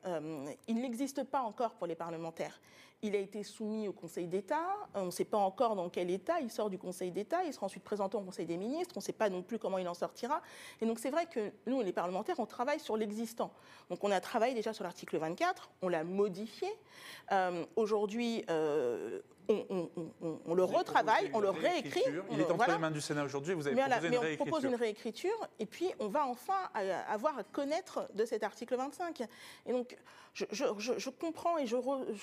il 0.68 0.82
n'existe 0.82 1.24
pas 1.24 1.42
encore 1.42 1.76
pour 1.76 1.86
les 1.86 1.94
parlementaires. 1.94 2.60
Il 3.02 3.16
a 3.16 3.20
été 3.20 3.44
soumis 3.44 3.88
au 3.88 3.94
Conseil 3.94 4.28
d'État. 4.28 4.66
On 4.94 5.06
ne 5.06 5.12
sait 5.12 5.26
pas 5.26 5.38
encore 5.38 5.76
dans 5.76 5.90
quel 5.90 6.10
état 6.10 6.42
il 6.42 6.52
sort 6.52 6.70
du 6.70 6.78
Conseil 6.78 7.12
d'État. 7.12 7.44
Il 7.46 7.54
sera 7.54 7.66
ensuite 7.66 7.84
présenté 7.84 8.18
au 8.18 8.22
Conseil 8.22 8.46
des 8.46 8.58
ministres. 8.58 8.96
On 8.98 9.00
ne 9.00 9.04
sait 9.04 9.14
pas 9.14 9.30
non 9.30 9.42
plus 9.42 9.58
comment 9.58 9.78
il 9.78 9.88
en 9.88 9.94
sortira. 9.94 10.42
Et 10.82 10.86
donc 10.86 11.00
c'est 11.00 11.10
vrai 11.10 11.26
que 11.26 11.52
nous, 11.66 11.82
les 11.82 11.94
parlementaires, 11.94 12.40
on 12.40 12.46
travaille 12.46 12.80
sur 12.80 12.98
l'existant. 12.98 13.54
Donc 13.90 14.04
on 14.04 14.12
a 14.12 14.20
travaillé 14.20 14.54
déjà 14.54 14.74
sur 14.74 14.84
l'article 14.84 15.18
24. 15.18 15.70
On 15.82 15.88
l'a 15.88 16.04
modifié. 16.04 16.68
Euh, 17.32 17.66
aujourd'hui, 17.78 18.44
euh, 18.50 19.22
on, 19.50 20.54
le 20.54 20.64
retravaille, 20.64 21.30
on 21.34 21.40
le 21.40 21.50
réécrit. 21.50 22.04
Il 22.32 22.40
est 22.40 22.52
entre 22.52 22.72
les 22.72 22.78
mains 22.78 22.92
du 22.92 23.02
Sénat 23.02 23.24
aujourd'hui, 23.24 23.54
vous 23.54 23.68
avez 23.68 23.76
proposé 23.76 24.08
une 24.08 24.16
réécriture. 24.16 24.42
on 24.42 24.46
propose 24.46 24.64
une 24.64 24.76
réécriture, 24.76 25.50
et 25.60 25.66
puis 25.66 25.92
on 26.00 26.08
va 26.08 26.26
enfin 26.26 26.70
avoir 27.08 27.38
à 27.38 27.44
connaître 27.44 28.08
de 28.14 28.26
cet 28.26 28.44
article 28.44 28.76
25. 28.76 29.24
Et 29.66 29.72
donc, 29.72 29.98
je, 30.34 31.10
comprends 31.10 31.58
et 31.58 31.66
je, 31.66 31.76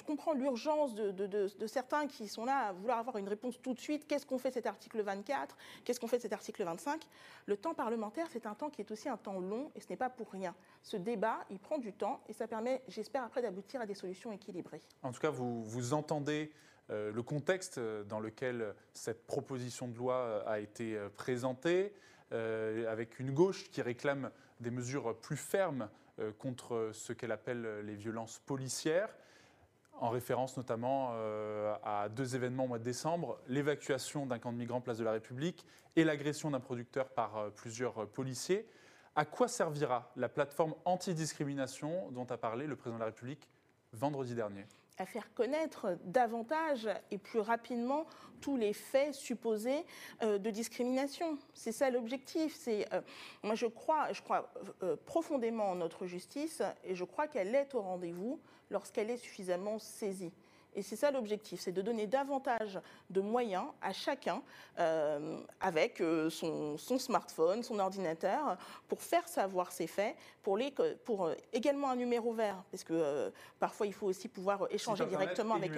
comprends 0.07 0.33
l'urgence 0.33 0.66
de, 0.67 1.67
certains 1.67 2.07
qui 2.07 2.29
sont 2.29 2.45
là 2.45 2.69
à 2.69 2.73
vouloir 2.73 2.99
avoir 2.99 3.17
une 3.17 3.29
réponse 3.29 3.61
tout 3.61 3.75
de 3.75 3.81
suite. 3.81 4.07
Qu'est-ce 4.07 4.27
qu'on 4.27 4.39
fait 4.39 4.51
cet 4.51 4.67
article 4.67 5.03
24 5.03 5.57
Qu'est-ce 5.85 6.01
qu'on 6.01 6.09
fait 6.09 6.19
cet 6.19 6.33
article 6.33 6.65
25 6.65 7.03
Le 7.47 7.57
temps 7.57 7.75
parlementaire, 7.75 8.27
c'est 8.31 8.47
un 8.47 8.55
temps 8.55 8.71
qui 8.71 8.81
est 8.81 8.91
aussi 8.91 9.09
un 9.09 9.17
temps 9.17 9.41
long, 9.41 9.71
et 9.75 9.81
ce 9.81 9.89
n'est 9.91 9.97
pas 9.97 10.11
pour 10.11 10.31
rien. 10.31 10.55
Ce 10.83 10.97
débat, 10.97 11.39
il 11.51 11.59
prend 11.59 11.79
du 11.79 11.93
temps, 11.93 12.21
et 12.29 12.33
ça 12.33 12.47
permet, 12.47 12.83
j'espère, 12.89 13.23
après 13.23 13.43
d'aboutir 13.43 13.81
à 13.81 13.87
des 13.87 13.95
solutions 13.95 14.33
équilibrées. 14.33 14.83
En 15.03 15.13
tout 15.13 15.21
cas, 15.21 15.31
vous, 15.31 15.65
vous 15.65 15.95
entendez 15.95 16.53
euh, 16.91 17.11
le 17.13 17.23
contexte 17.23 17.81
dans 18.09 18.21
lequel 18.21 18.75
cette 18.93 19.27
proposition 19.27 19.89
de 19.89 19.97
loi 19.97 20.15
euh, 20.15 20.43
a 20.47 20.61
été 20.61 20.97
euh, 20.97 21.09
présentée, 21.09 21.93
avec 22.89 23.21
une 23.21 23.31
gauche 23.31 23.71
qui 23.71 23.83
réclame 23.83 24.33
des 24.59 24.73
mesures 24.73 25.17
plus 25.21 25.37
fermes 25.37 25.89
contre 26.39 26.91
ce 26.93 27.13
qu'elle 27.13 27.31
appelle 27.31 27.83
les 27.85 27.95
violences 27.95 28.41
policières. 28.41 29.15
En 30.01 30.11
référence 30.11 30.57
notamment 30.57 31.11
euh, 31.15 31.75
à 31.85 32.09
deux 32.09 32.37
événements 32.37 32.65
au 32.65 32.69
mois 32.69 32.79
de 32.79 32.85
décembre, 32.85 33.39
l'évacuation 33.49 34.27
d'un 34.27 34.39
camp 34.39 34.53
de 34.53 34.59
migrants 34.59 34.81
place 34.81 34.99
de 34.99 35.05
la 35.05 35.13
République 35.13 35.65
et 35.97 36.05
l'agression 36.05 36.51
d'un 36.51 36.61
producteur 36.61 37.09
par 37.09 37.37
euh, 37.37 37.51
plusieurs 37.51 37.99
euh, 38.03 38.07
policiers. 38.07 38.69
À 39.15 39.25
quoi 39.25 39.49
servira 39.49 40.13
la 40.17 40.29
plateforme 40.29 40.75
anti-discrimination 40.85 42.11
dont 42.11 42.27
a 42.27 42.37
parlé 42.37 42.67
le 42.67 42.77
président 42.77 42.97
de 42.97 43.01
la 43.01 43.07
République 43.07 43.49
vendredi 43.93 44.35
dernier? 44.35 44.67
À 44.99 45.07
faire 45.07 45.33
connaître 45.35 45.99
davantage 46.05 46.89
et 47.11 47.19
plus 47.19 47.41
rapidement 47.41 48.07
tous 48.41 48.57
les 48.57 48.73
faits 48.73 49.15
supposés 49.15 49.85
de 50.23 50.51
discrimination. 50.51 51.39
C'est 51.55 51.73
ça 51.73 51.91
l'objectif. 51.91 52.55
C'est 52.55 52.87
moi 53.43 53.55
je 53.55 53.67
crois, 53.67 54.13
je 54.13 54.23
crois 54.23 54.53
profondément 55.05 55.71
en 55.71 55.75
notre 55.77 56.07
justice 56.07 56.63
et 56.85 56.95
je 56.95 57.05
crois 57.05 57.27
qu'elle 57.29 57.55
est 57.55 57.75
au 57.75 57.81
rendez-vous 57.81 58.41
lorsqu'elle 58.71 59.11
est 59.11 59.17
suffisamment 59.17 59.79
saisie. 59.79 60.33
Et 60.77 60.83
c'est 60.83 60.95
ça 60.97 61.11
l'objectif, 61.11 61.59
c'est 61.59 61.73
de 61.73 61.81
donner 61.81 62.07
davantage 62.07 62.79
de 63.09 63.23
moyens 63.23 63.65
à 63.81 63.95
chacun 63.95 64.43
euh, 64.79 65.41
avec 65.59 66.03
euh, 66.03 66.29
son, 66.29 66.77
smartphone, 66.77 67.63
son 67.63 67.79
ordinateur, 67.79 68.59
pour 68.87 69.01
faire 69.01 69.27
savoir 69.27 69.73
ses 69.73 69.87
faits, 69.87 70.15
pour, 70.43 70.59
les, 70.59 70.75
pour 71.05 71.25
euh, 71.25 71.35
également 71.55 71.89
un 71.89 71.97
numéro 71.97 72.35
vert, 72.35 72.63
parce 72.71 72.85
que 72.85 73.33
parfois 73.59 73.87
il 73.87 73.95
faut 73.95 74.07
aussi 74.07 74.29
pouvoir 74.29 74.67
échanger 74.71 75.07
directement 75.07 75.55
avec. 75.55 75.73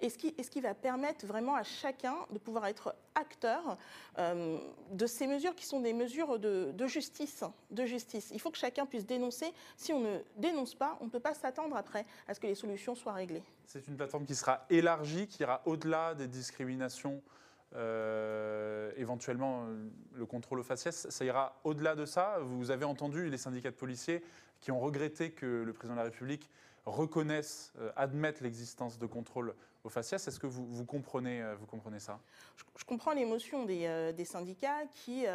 Et 0.00 0.08
ce, 0.08 0.16
qui, 0.16 0.34
ce 0.42 0.48
qui 0.48 0.62
va 0.62 0.72
permettre 0.72 1.26
vraiment 1.26 1.54
à 1.54 1.62
chacun 1.62 2.16
de 2.30 2.38
pouvoir 2.38 2.66
être 2.66 2.94
acteur 3.14 3.76
de 4.18 5.06
ces 5.06 5.26
mesures 5.26 5.54
qui 5.54 5.66
sont 5.66 5.80
des 5.80 5.92
mesures 5.92 6.38
de, 6.38 6.72
de, 6.72 6.86
justice, 6.86 7.44
de 7.70 7.84
justice. 7.84 8.30
Il 8.32 8.40
faut 8.40 8.50
que 8.50 8.58
chacun 8.58 8.86
puisse 8.86 9.06
dénoncer. 9.06 9.52
Si 9.76 9.92
on 9.92 10.00
ne 10.00 10.18
dénonce 10.36 10.74
pas, 10.74 10.96
on 11.02 11.04
ne 11.04 11.10
peut 11.10 11.20
pas 11.20 11.34
s'attendre 11.34 11.76
après 11.76 12.06
à 12.26 12.32
ce 12.32 12.40
que 12.40 12.46
les 12.46 12.54
solutions 12.54 12.94
soient 12.94 13.12
réglées. 13.12 13.42
C'est 13.66 13.88
une 13.88 13.96
plateforme 13.96 14.26
qui 14.26 14.34
sera 14.34 14.66
élargie, 14.70 15.26
qui 15.26 15.42
ira 15.42 15.62
au-delà 15.64 16.14
des 16.14 16.28
discriminations, 16.28 17.22
euh, 17.74 18.92
éventuellement 18.96 19.64
euh, 19.64 19.88
le 20.12 20.26
contrôle 20.26 20.60
au 20.60 20.62
faciès. 20.62 21.08
Ça 21.08 21.24
ira 21.24 21.58
au-delà 21.64 21.96
de 21.96 22.04
ça. 22.04 22.38
Vous 22.42 22.70
avez 22.70 22.84
entendu 22.84 23.28
les 23.28 23.38
syndicats 23.38 23.70
de 23.70 23.76
policiers 23.76 24.22
qui 24.60 24.70
ont 24.70 24.78
regretté 24.78 25.32
que 25.32 25.62
le 25.64 25.72
président 25.72 25.94
de 25.94 25.98
la 25.98 26.04
République 26.04 26.50
reconnaisse, 26.86 27.72
euh, 27.80 27.90
admette 27.96 28.40
l'existence 28.40 28.98
de 28.98 29.06
contrôle 29.06 29.54
au 29.84 29.90
faciès. 29.90 30.26
Est-ce 30.26 30.40
que 30.40 30.46
vous, 30.46 30.66
vous, 30.66 30.84
comprenez, 30.84 31.42
euh, 31.42 31.54
vous 31.54 31.66
comprenez 31.66 32.00
ça? 32.00 32.18
Je, 32.76 32.84
comprends 32.84 33.12
l'émotion 33.12 33.64
des, 33.64 33.86
euh, 33.86 34.12
des, 34.12 34.24
syndicats 34.24 34.86
qui, 34.90 35.26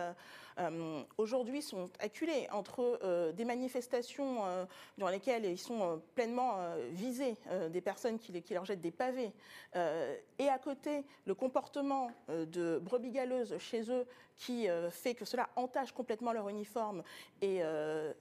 aujourd'hui, 1.18 1.62
sont 1.62 1.90
acculés 2.00 2.48
entre 2.52 3.32
des 3.32 3.46
manifestations 3.46 4.68
dans 4.98 5.08
lesquelles 5.08 5.46
ils 5.46 5.58
sont 5.58 6.02
pleinement 6.16 6.58
visés, 6.92 7.36
des 7.70 7.80
personnes 7.80 8.20
qui, 8.20 8.42
qui, 8.42 8.54
leur 8.54 8.66
jettent 8.66 8.82
des 8.82 8.92
pavés, 8.92 9.32
et 9.74 10.50
à 10.50 10.60
côté, 10.60 11.06
le 11.26 11.34
comportement 11.34 12.12
de 12.28 12.78
brebis 12.80 13.12
galeuses 13.12 13.58
chez 13.60 13.90
eux 13.90 14.06
qui 14.36 14.68
fait 14.92 15.16
que 15.16 15.24
cela 15.24 15.50
entache 15.56 15.94
complètement 15.94 16.34
leur 16.34 16.50
uniforme 16.50 17.04
et, 17.42 17.62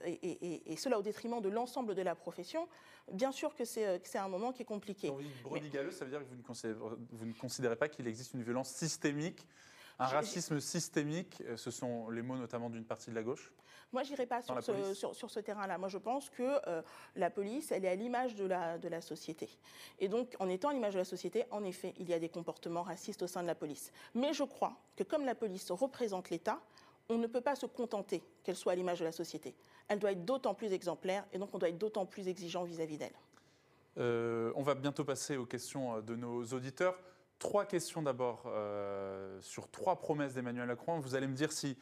et, 0.05 0.73
et 0.73 0.77
cela 0.77 0.99
au 0.99 1.03
détriment 1.03 1.41
de 1.41 1.49
l'ensemble 1.49 1.97
de 1.97 2.03
la 2.03 2.15
profession 2.15 2.69
bien 3.13 3.33
sûr 3.33 3.55
que 3.55 3.65
c'est 3.65 3.87
euh, 3.87 3.99
un 4.15 4.29
moment 4.29 4.53
qui 4.53 4.63
est 4.63 4.67
compliqué. 4.67 5.09
Quand 5.09 5.15
vous 5.15 5.91
ça 5.91 6.05
veut 6.05 6.11
dire 6.11 6.18
que 6.25 6.31
vous 6.31 6.37
ne 6.37 6.43
considérez, 6.43 6.79
vous 7.13 7.27
ne 7.27 7.33
considérez 7.33 7.77
pas 7.77 7.89
qu'il 7.89 8.07
existe 8.07 8.35
une 8.35 8.43
violence 8.43 8.71
systémique 8.71 9.47
un 9.99 10.07
racisme 10.07 10.61
systémique, 10.61 11.43
euh, 11.47 11.57
ce 11.57 11.71
sont 11.71 12.09
les 12.11 12.23
mots 12.23 12.37
notamment 12.37 12.71
d'une 12.71 12.85
partie 12.85 13.11
de 13.11 13.17
la 13.17 13.23
gauche 13.23 13.53
Moi, 13.93 14.05
je 14.05 14.11
n'irai 14.11 14.27
pas 14.27 14.43
sur 14.43 14.63
ce, 14.63 14.95
sur, 14.95 15.31
ce, 15.31 15.41
terrain-là. 15.41 15.77
Moi, 15.77 15.89
je 15.89 15.99
pense 15.99 16.31
que 16.31 16.61
euh, 16.69 16.83
la 17.17 17.31
police, 17.31 17.73
elle 17.73 17.85
est 17.85 17.89
à 17.89 17.95
l'image 17.95 18.37
de 18.37 18.45
la, 18.45 18.79
de 18.79 18.89
la 18.89 19.01
société. 19.01 19.49
Et 19.99 20.09
donc, 20.09 20.37
en 20.39 20.49
étant 20.49 20.69
à 20.69 20.73
l'image 20.73 20.95
de 20.95 20.99
la 20.99 21.05
société, 21.05 21.45
en 21.51 21.65
effet, 21.65 21.95
il 21.99 22.09
y 22.09 22.15
a 22.15 22.19
des 22.19 22.29
comportements 22.29 22.83
racistes 22.83 23.23
au 23.23 23.27
sein 23.27 23.43
de 23.43 23.49
la 23.49 23.57
police. 23.57 23.91
Mais 24.15 24.33
je 24.33 24.45
crois 24.45 24.77
que 24.97 25.03
comme 25.03 25.25
la 25.25 25.35
police 25.35 25.71
représente 25.71 26.31
l'État, 26.31 26.61
on 27.09 27.19
ne 27.19 27.27
peut 27.27 27.41
pas 27.41 27.57
se 27.57 27.67
contenter 27.67 28.23
qu'elle 28.45 28.57
soit 28.57 28.73
à 28.73 28.77
l'image 28.77 29.01
de 29.01 29.05
la 29.05 29.13
société. 29.13 29.57
Elle 29.89 29.99
doit 29.99 30.13
être 30.13 30.25
d'autant 30.25 30.55
plus 30.55 30.73
exemplaire 30.73 31.27
et 31.33 31.39
donc 31.39 31.55
on 31.55 31.59
doit 31.59 31.71
être 31.71 31.79
d'autant 31.79 32.07
plus 32.07 32.29
exigeant 32.29 32.65
vis-à-vis 32.65 32.99
d'elle. 32.99 33.15
Euh, 33.99 34.53
on 34.55 34.63
va 34.63 34.75
bientôt 34.75 35.05
passer 35.05 35.37
aux 35.37 35.47
questions 35.47 35.97
euh, 35.97 36.01
de 36.01 36.15
nos 36.15 36.45
auditeurs. 36.45 36.99
Trois 37.39 37.65
questions 37.65 38.03
d'abord 38.03 38.45
euh, 38.47 39.41
sur 39.41 39.71
trois 39.71 39.97
promesses 39.97 40.35
d'Emmanuel 40.35 40.67
Macron. 40.67 40.99
Vous 41.01 41.15
allez 41.15 41.27
me 41.27 41.35
dire 41.35 41.53
si 41.53 41.77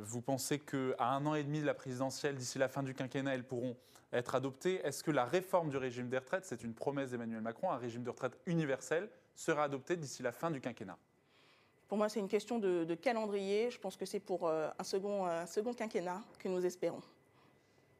vous 0.00 0.22
pensez 0.22 0.58
qu'à 0.58 1.04
un 1.04 1.26
an 1.26 1.34
et 1.34 1.44
demi 1.44 1.60
de 1.60 1.66
la 1.66 1.74
présidentielle, 1.74 2.34
d'ici 2.36 2.58
la 2.58 2.66
fin 2.66 2.82
du 2.82 2.94
quinquennat, 2.94 3.34
elles 3.34 3.44
pourront 3.44 3.76
être 4.10 4.34
adoptées. 4.34 4.80
Est-ce 4.86 5.04
que 5.04 5.10
la 5.10 5.26
réforme 5.26 5.68
du 5.68 5.76
régime 5.76 6.08
des 6.08 6.16
retraites, 6.16 6.46
c'est 6.46 6.64
une 6.64 6.72
promesse 6.72 7.10
d'Emmanuel 7.10 7.42
Macron, 7.42 7.70
un 7.70 7.76
régime 7.76 8.02
de 8.02 8.08
retraite 8.08 8.38
universel, 8.46 9.10
sera 9.34 9.64
adopté 9.64 9.96
d'ici 9.96 10.22
la 10.22 10.32
fin 10.32 10.50
du 10.50 10.62
quinquennat? 10.62 10.96
Pour 11.88 11.98
moi, 11.98 12.08
c'est 12.08 12.20
une 12.20 12.28
question 12.28 12.58
de, 12.58 12.94
calendrier. 12.94 13.70
Je 13.70 13.78
pense 13.78 13.98
que 13.98 14.06
c'est 14.06 14.18
pour 14.18 14.50
un, 14.50 14.72
second, 14.82 15.26
un 15.26 15.44
second 15.44 15.74
quinquennat 15.74 16.22
que 16.38 16.48
nous 16.48 16.64
espérons. 16.64 17.02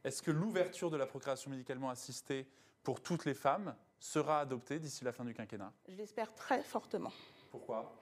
Est-ce 0.03 0.23
que 0.23 0.31
l'ouverture 0.31 0.89
de 0.89 0.97
la 0.97 1.05
procréation 1.05 1.51
médicalement 1.51 1.91
assistée 1.91 2.47
pour 2.87 3.01
toutes 3.01 3.25
les 3.25 3.35
femmes 3.35 3.75
sera 3.99 4.39
adoptée 4.39 4.79
d'ici 4.79 5.03
la 5.03 5.11
fin 5.11 5.25
du 5.25 5.35
quinquennat 5.35 5.73
Je 5.89 5.97
l'espère 5.97 6.33
très 6.37 6.63
fortement. 6.63 7.11
Pourquoi? 7.51 7.93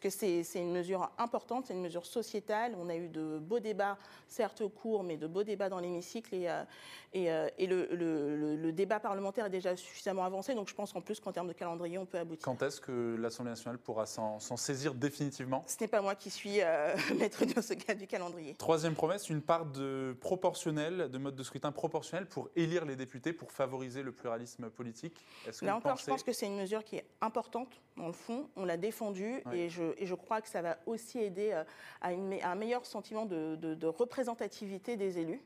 Puisque 0.00 0.16
c'est 0.44 0.60
une 0.60 0.72
mesure 0.72 1.10
importante, 1.18 1.66
c'est 1.66 1.74
une 1.74 1.82
mesure 1.82 2.06
sociétale. 2.06 2.74
On 2.78 2.88
a 2.88 2.96
eu 2.96 3.08
de 3.08 3.38
beaux 3.38 3.60
débats, 3.60 3.96
certes 4.28 4.66
courts, 4.68 5.04
mais 5.04 5.16
de 5.16 5.26
beaux 5.26 5.44
débats 5.44 5.68
dans 5.68 5.78
l'hémicycle. 5.78 6.34
Et, 6.34 6.48
euh, 6.48 6.64
et, 7.12 7.30
euh, 7.30 7.48
le, 7.58 8.56
le, 8.56 8.72
débat 8.72 8.98
parlementaire 8.98 9.46
est 9.46 9.50
déjà 9.50 9.76
suffisamment 9.76 10.24
avancé, 10.24 10.54
donc 10.54 10.68
je 10.68 10.74
pense 10.74 10.92
qu'en 10.92 11.00
plus 11.00 11.20
qu'en 11.20 11.30
termes 11.30 11.46
de 11.46 11.52
calendrier, 11.52 11.96
on 11.96 12.06
peut 12.06 12.18
aboutir. 12.18 12.44
Quand 12.44 12.60
est-ce 12.62 12.80
que 12.80 13.16
l'Assemblée 13.16 13.50
nationale 13.50 13.78
pourra 13.78 14.06
s'en 14.06 14.38
saisir 14.56 14.94
définitivement? 14.94 15.62
Ce 15.66 15.76
n'est 15.80 15.88
pas 15.88 16.02
moi 16.02 16.16
qui 16.16 16.30
suis 16.30 16.60
euh, 16.60 16.96
maître 17.18 17.44
de 17.44 17.60
ce 17.60 17.74
cas 17.74 17.94
du 17.94 18.08
calendrier. 18.08 18.54
Troisième 18.54 18.94
promesse, 18.94 19.30
une 19.30 19.42
part 19.42 19.66
de 19.66 20.16
proportionnel, 20.20 21.08
de 21.08 21.18
mode 21.18 21.36
de 21.36 21.42
scrutin 21.44 21.70
proportionnel 21.70 22.26
pour 22.26 22.48
élire 22.56 22.84
les 22.84 22.96
députés, 22.96 23.32
pour 23.32 23.52
favoriser 23.52 24.02
le 24.02 24.10
pluralisme 24.10 24.70
politique. 24.70 25.24
Là 25.62 25.76
encore, 25.76 25.96
je 25.98 26.06
pense 26.06 26.24
que 26.24 26.32
c'est 26.32 26.46
une 26.46 26.56
mesure 26.56 26.82
qui 26.82 26.96
est 26.96 27.06
importante 27.20 27.80
dans 27.96 28.08
le 28.08 28.12
fond. 28.12 28.48
On 28.56 28.64
l'a 28.64 28.76
défendue 28.76 29.42
et 29.52 29.68
et 29.98 30.06
je 30.06 30.14
crois 30.14 30.40
que 30.40 30.48
ça 30.48 30.62
va 30.62 30.78
aussi 30.86 31.18
aider 31.18 31.52
euh, 31.52 31.64
à, 32.00 32.10
un 32.10 32.54
meilleur 32.54 32.86
sentiment 32.86 33.26
de, 33.26 33.86
représentativité 33.86 34.96
des 34.96 35.18
élus. 35.18 35.40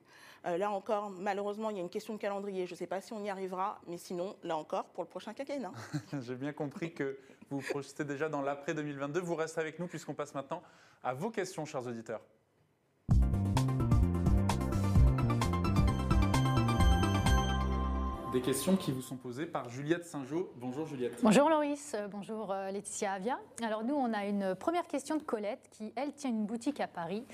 Euh, 0.47 0.57
là 0.57 0.71
encore, 0.71 1.11
malheureusement, 1.11 1.71
il 1.71 1.77
y 1.77 1.81
a 1.81 1.83
une 1.83 1.91
question 1.91 2.15
de 2.15 2.19
calendrier. 2.19 2.67
Je 2.67 2.73
ne 2.73 2.77
sais 2.77 2.87
pas 2.87 3.01
si 3.01 3.13
on 3.13 3.23
y 3.25 3.31
arrivera, 3.31 3.81
mais 3.87 3.99
sinon, 3.99 4.37
là 4.45 4.57
encore, 4.57 4.85
pour 4.87 5.03
le 5.03 5.09
prochain 5.09 5.35
quinquennat. 5.35 5.73
J'ai 6.21 6.37
bien 6.37 6.53
compris 6.53 6.93
que 6.95 7.19
vous 7.51 7.61
projetez 7.61 8.05
déjà 8.05 8.29
dans 8.29 8.43
l'après 8.43 8.75
2022. 8.75 9.21
Vous 9.21 9.35
restez 9.35 9.61
avec 9.61 9.79
nous 9.79 9.87
puisqu'on 9.87 10.15
passe 10.15 10.35
maintenant 10.35 10.63
à 11.03 11.15
vos 11.15 11.31
questions, 11.31 11.65
chers 11.65 11.87
auditeurs. 11.87 12.21
Des 18.33 18.43
questions 18.43 18.77
qui 18.77 18.93
vous 18.93 19.01
sont 19.01 19.17
posées 19.17 19.47
par 19.47 19.71
Juliette 19.71 20.05
Saint-Jean. 20.05 20.43
Bonjour 20.57 20.87
Juliette. 20.87 21.19
Bonjour 21.23 21.49
Loris, 21.49 21.95
euh, 21.95 22.09
bonjour 22.09 22.53
euh, 22.53 22.71
Laetitia 22.71 23.13
Avia. 23.13 23.39
Alors 23.63 23.85
nous, 23.85 23.95
on 23.95 24.13
a 24.13 24.27
une 24.27 24.55
première 24.55 24.87
question 24.87 25.17
de 25.17 25.23
Colette 25.23 25.67
qui, 25.71 25.95
elle, 25.97 26.13
tient 26.13 26.29
une 26.29 26.45
boutique 26.45 26.79
à 26.81 26.87
Paris. 26.87 27.25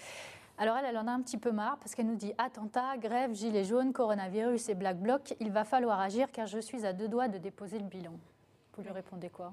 Alors 0.57 0.77
elle, 0.77 0.85
elle 0.85 0.97
en 0.97 1.09
a 1.09 1.11
un 1.11 1.21
petit 1.21 1.37
peu 1.37 1.51
marre 1.51 1.79
parce 1.79 1.97
qu'elle 1.97 2.07
nous 2.07 2.15
dit 2.15 2.33
attentat, 2.39 2.97
grève, 2.99 3.35
gilets 3.35 3.65
jaunes, 3.65 3.93
coronavirus 3.93 4.69
et 4.69 4.77
Black 4.77 5.01
Bloc, 5.01 5.35
il 5.41 5.51
va 5.51 5.65
falloir 5.65 5.99
agir 5.99 6.31
car 6.31 6.47
je 6.47 6.61
suis 6.61 6.87
à 6.87 6.93
deux 6.93 7.09
doigts 7.09 7.27
de 7.27 7.39
déposer 7.39 7.81
le 7.81 7.87
bilan. 7.87 8.13
Vous 8.77 8.85
lui 8.85 8.93
répondez 8.93 9.31
quoi? 9.31 9.53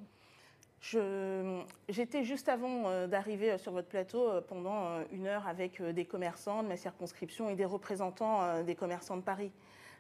J'étais 1.90 2.24
juste 2.24 2.50
avant 2.50 2.88
euh, 2.88 3.08
d'arriver 3.08 3.58
sur 3.58 3.72
votre 3.72 3.88
plateau 3.88 4.30
pendant 4.48 5.00
une 5.12 5.26
heure 5.26 5.48
avec 5.48 5.82
des 5.82 6.06
commerçants 6.06 6.62
de 6.62 6.68
ma 6.68 6.78
circonscription 6.78 7.50
et 7.50 7.56
des 7.56 7.66
représentants 7.66 8.62
des 8.62 8.76
commerçants 8.76 9.18
de 9.18 9.24
Paris 9.24 9.52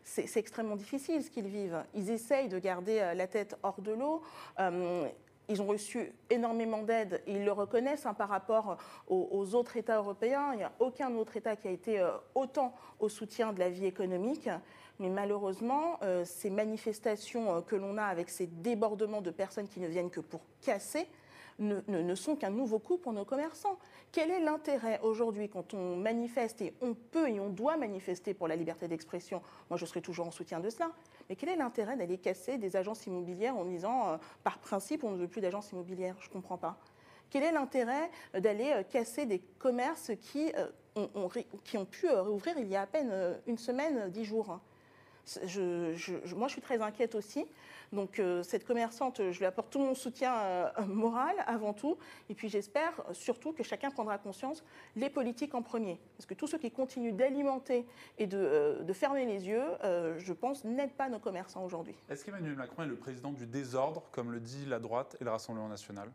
c'est 0.04 0.38
extrêmement 0.38 0.76
difficile 0.76 1.24
ce 1.24 1.30
qu'ils 1.30 1.48
vivent. 1.48 1.84
Ils 1.94 2.10
essayent 2.10 2.50
de 2.50 2.60
garder 2.60 3.00
euh, 3.00 3.14
la 3.14 3.28
tête 3.28 3.58
hors 3.64 3.82
de 3.82 3.92
l'eau. 3.92 4.22
Euh, 4.60 5.08
ils 5.50 5.62
ont 5.62 5.66
reçu 5.66 6.14
énormément 6.30 6.82
d'aide 6.84 7.22
ils 7.28 7.44
le 7.44 7.52
reconnaissent 7.52 8.06
hein, 8.06 8.14
par 8.14 8.30
rapport 8.30 8.78
aux, 9.08 9.56
autres 9.56 9.76
États 9.76 9.98
européens. 9.98 10.54
Il 10.54 10.58
n'y 10.58 10.64
a 10.64 10.72
aucun 10.80 11.14
autre 11.16 11.36
État 11.36 11.56
qui 11.56 11.68
a 11.68 11.72
été 11.72 12.00
euh, 12.00 12.12
autant 12.36 12.74
au 13.00 13.10
soutien 13.10 13.52
de 13.52 13.60
la 13.60 13.70
vie 13.70 13.86
économique. 13.86 14.50
Mais 15.00 15.10
malheureusement, 15.10 16.00
ces 16.26 16.52
manifestations 16.52 17.64
que 17.64 17.76
l'on 17.76 17.98
a 17.98 18.04
avec 18.04 18.30
ces 18.30 18.46
débordements 18.46 19.22
de 19.22 19.32
personnes 19.32 19.68
qui 19.68 19.80
ne 19.80 19.88
viennent 19.88 20.12
que 20.12 20.20
pour 20.20 20.42
casser, 20.62 21.08
ne, 21.62 22.16
sont 22.16 22.36
qu'un 22.36 22.50
nouveau 22.50 22.80
coup 22.80 22.98
pour 22.98 23.14
nos 23.14 23.26
commerçants. 23.26 23.78
Quel 24.12 24.32
est 24.32 24.40
l'intérêt 24.40 25.00
aujourd'hui 25.04 25.50
quand 25.50 25.74
on 25.74 25.96
manifeste, 25.96 26.62
et 26.62 26.74
on 26.82 26.94
peut 26.94 27.30
et 27.30 27.40
on 27.40 27.50
doit 27.50 27.78
manifester 27.78 28.34
pour 28.34 28.48
la 28.48 28.56
liberté 28.56 28.88
d'expression? 28.88 29.42
Moi, 29.70 29.78
je 29.78 29.86
serai 29.86 30.02
toujours 30.02 30.28
en 30.28 30.32
soutien 30.32 30.60
de 30.60 30.70
cela. 30.70 30.92
Mais 31.30 31.36
quel 31.36 31.50
est 31.50 31.56
l'intérêt 31.56 31.96
d'aller 31.96 32.18
casser 32.18 32.58
des 32.58 32.76
agences 32.76 33.06
immobilières 33.06 33.56
en 33.56 33.66
disant, 33.66 34.10
euh, 34.10 34.18
par 34.44 34.60
principe, 34.60 35.04
on 35.04 35.12
ne 35.12 35.18
veut 35.18 35.28
plus 35.28 35.42
d'agences 35.42 35.72
immobilières 35.72 36.16
Je 36.20 36.28
ne 36.28 36.34
comprends 36.34 36.58
pas. 36.58 36.78
Quel 37.30 37.44
est 37.44 37.54
l'intérêt 37.54 38.10
d'aller 38.34 38.72
euh, 38.74 38.84
casser 38.84 39.26
des 39.26 39.40
commerces 39.40 40.12
qui, 40.20 40.52
euh, 40.58 40.68
ont, 40.96 41.30
qui 41.64 41.78
ont 41.78 41.86
pu 41.86 42.10
rouvrir 42.10 42.58
il 42.58 42.68
y 42.68 42.76
a 42.76 42.82
à 42.82 42.88
peine 42.88 43.14
une 43.48 43.58
semaine, 43.58 44.10
dix 44.10 44.26
jours 44.26 44.60
Je, 45.46 45.94
je, 45.96 46.36
moi, 46.36 46.48
je 46.48 46.54
suis 46.54 46.62
très 46.62 46.82
inquiète 46.82 47.16
aussi. 47.16 47.46
Donc, 47.92 48.20
euh, 48.20 48.42
cette 48.42 48.66
commerçante, 48.66 49.22
je 49.32 49.38
lui 49.38 49.46
apporte 49.46 49.70
tout 49.70 49.80
mon 49.80 49.96
soutien 49.96 50.34
euh, 50.36 50.70
moral 50.88 51.36
avant 51.46 51.74
tout. 51.74 51.98
Et 52.30 52.36
puis, 52.36 52.48
j'espère 52.48 52.94
surtout 53.12 53.52
que 53.52 53.64
chacun 53.64 53.92
prendra 53.92 54.18
conscience, 54.18 54.64
les 54.96 55.10
politiques 55.10 55.54
en 55.56 55.62
premier. 55.62 56.00
Parce 56.18 56.26
que 56.26 56.34
tous 56.34 56.48
ceux 56.48 56.58
qui 56.58 56.72
continuent 56.72 57.14
d'alimenter 57.14 57.86
et 58.18 58.28
de, 58.28 58.38
euh, 58.38 58.84
de, 58.84 58.94
fermer 58.94 59.26
les 59.26 59.48
yeux, 59.48 59.64
je 60.18 60.34
pense, 60.34 60.64
n'aident 60.64 60.94
pas 60.94 61.10
nos 61.10 61.20
commerçants 61.20 61.66
aujourd'hui. 61.66 61.96
Est-ce 62.10 62.24
qu'Emmanuel 62.24 62.56
Macron 62.56 62.84
est 62.84 62.88
le 62.88 62.96
président 62.96 63.32
du 63.32 63.46
désordre, 63.46 64.04
comme 64.12 64.32
le 64.32 64.40
dit 64.40 64.66
la 64.66 64.80
droite 64.80 65.18
et 65.20 65.24
le 65.24 65.32
Rassemblement 65.32 65.68
national? 65.68 66.10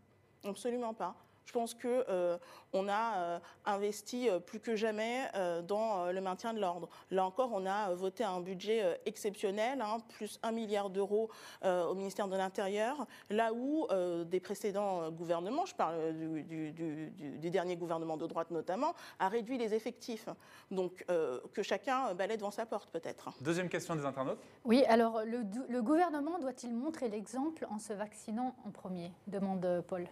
Absolument 0.44 0.94
pas. 0.94 1.14
Je 1.46 1.52
pense 1.52 1.74
qu'on 1.74 1.88
euh, 2.08 2.38
a 2.74 3.18
euh, 3.18 3.38
investi 3.64 4.28
euh, 4.28 4.40
plus 4.40 4.58
que 4.58 4.74
jamais 4.74 5.22
dans 5.66 6.10
le 6.10 6.20
maintien 6.20 6.52
de 6.52 6.60
l'ordre. 6.60 6.88
Là 7.10 7.24
encore, 7.24 7.50
on 7.52 7.66
a 7.66 7.94
voté 7.94 8.24
un 8.24 8.40
budget 8.40 9.00
exceptionnel, 9.06 9.80
hein, 9.80 9.98
plus 10.08 10.38
un 10.42 10.50
milliard 10.50 10.90
d'euros 10.90 11.30
au 11.64 11.94
ministère 11.94 12.28
de 12.28 12.36
l'Intérieur, 12.36 13.06
là 13.30 13.52
où 13.52 13.86
des 14.24 14.40
précédents 14.40 15.10
gouvernements, 15.10 15.66
je 15.66 15.74
parle 15.74 16.12
du, 16.14 16.72
du, 16.72 17.50
dernier 17.50 17.76
gouvernement 17.76 18.16
de 18.16 18.26
droite 18.26 18.50
notamment, 18.50 18.94
a 19.18 19.28
réduit 19.28 19.58
les 19.58 19.74
effectifs. 19.74 20.28
Donc 20.70 21.04
que 21.52 21.62
chacun 21.62 22.14
balaie 22.14 22.36
devant 22.36 22.50
sa 22.50 22.66
porte 22.66 22.90
peut-être. 22.90 23.30
Deuxième 23.40 23.68
question 23.68 23.94
des 23.94 24.04
internautes. 24.04 24.40
Oui, 24.64 24.84
alors 24.86 25.22
le, 25.24 25.42
le 25.68 25.82
gouvernement 25.82 26.38
doit-il 26.38 26.74
montrer 26.74 27.08
l'exemple 27.08 27.66
en 27.70 27.78
se 27.78 27.92
vaccinant 27.92 28.54
en 28.66 28.70
premier? 28.70 29.12
demande 29.26 29.84
Paul. 29.86 30.06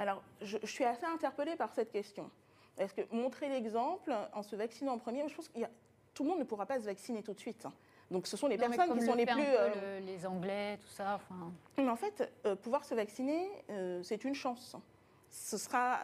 Alors, 0.00 0.22
je, 0.40 0.56
suis 0.64 0.84
assez 0.84 1.04
interpellée 1.04 1.56
par 1.56 1.74
cette 1.74 1.92
question. 1.92 2.30
Est-ce 2.78 2.94
que 2.94 3.02
montrer 3.14 3.50
l'exemple 3.50 4.14
en 4.32 4.42
se 4.42 4.56
vaccinant 4.56 4.94
en 4.94 4.98
premier, 4.98 5.28
je 5.28 5.34
pense 5.34 5.48
que 5.48 5.58
tout 6.14 6.22
le 6.22 6.30
monde 6.30 6.38
ne 6.38 6.44
pourra 6.44 6.64
pas 6.64 6.80
se 6.80 6.86
vacciner 6.86 7.22
tout 7.22 7.34
de 7.34 7.38
suite. 7.38 7.66
Donc 8.10 8.26
ce 8.26 8.38
sont 8.38 8.48
les 8.48 8.56
personnes 8.56 8.98
qui 8.98 9.04
sont 9.04 9.14
les 9.14 9.26
plus... 9.26 9.44
Euh, 9.44 10.00
les 10.00 10.26
Anglais, 10.26 10.78
tout 10.80 10.88
ça. 10.88 11.20
Mais 11.76 11.90
en 11.90 11.96
fait, 11.96 12.32
euh, 12.46 12.56
pouvoir 12.56 12.82
se 12.86 12.94
vacciner, 12.94 13.46
euh, 13.68 14.02
c'est 14.02 14.24
une 14.24 14.34
chance. 14.34 14.74
Ce 15.28 15.58
sera, 15.58 16.00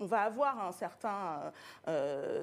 on 0.00 0.06
va 0.06 0.22
avoir 0.22 0.62
un 0.62 0.72
certain 0.72 1.50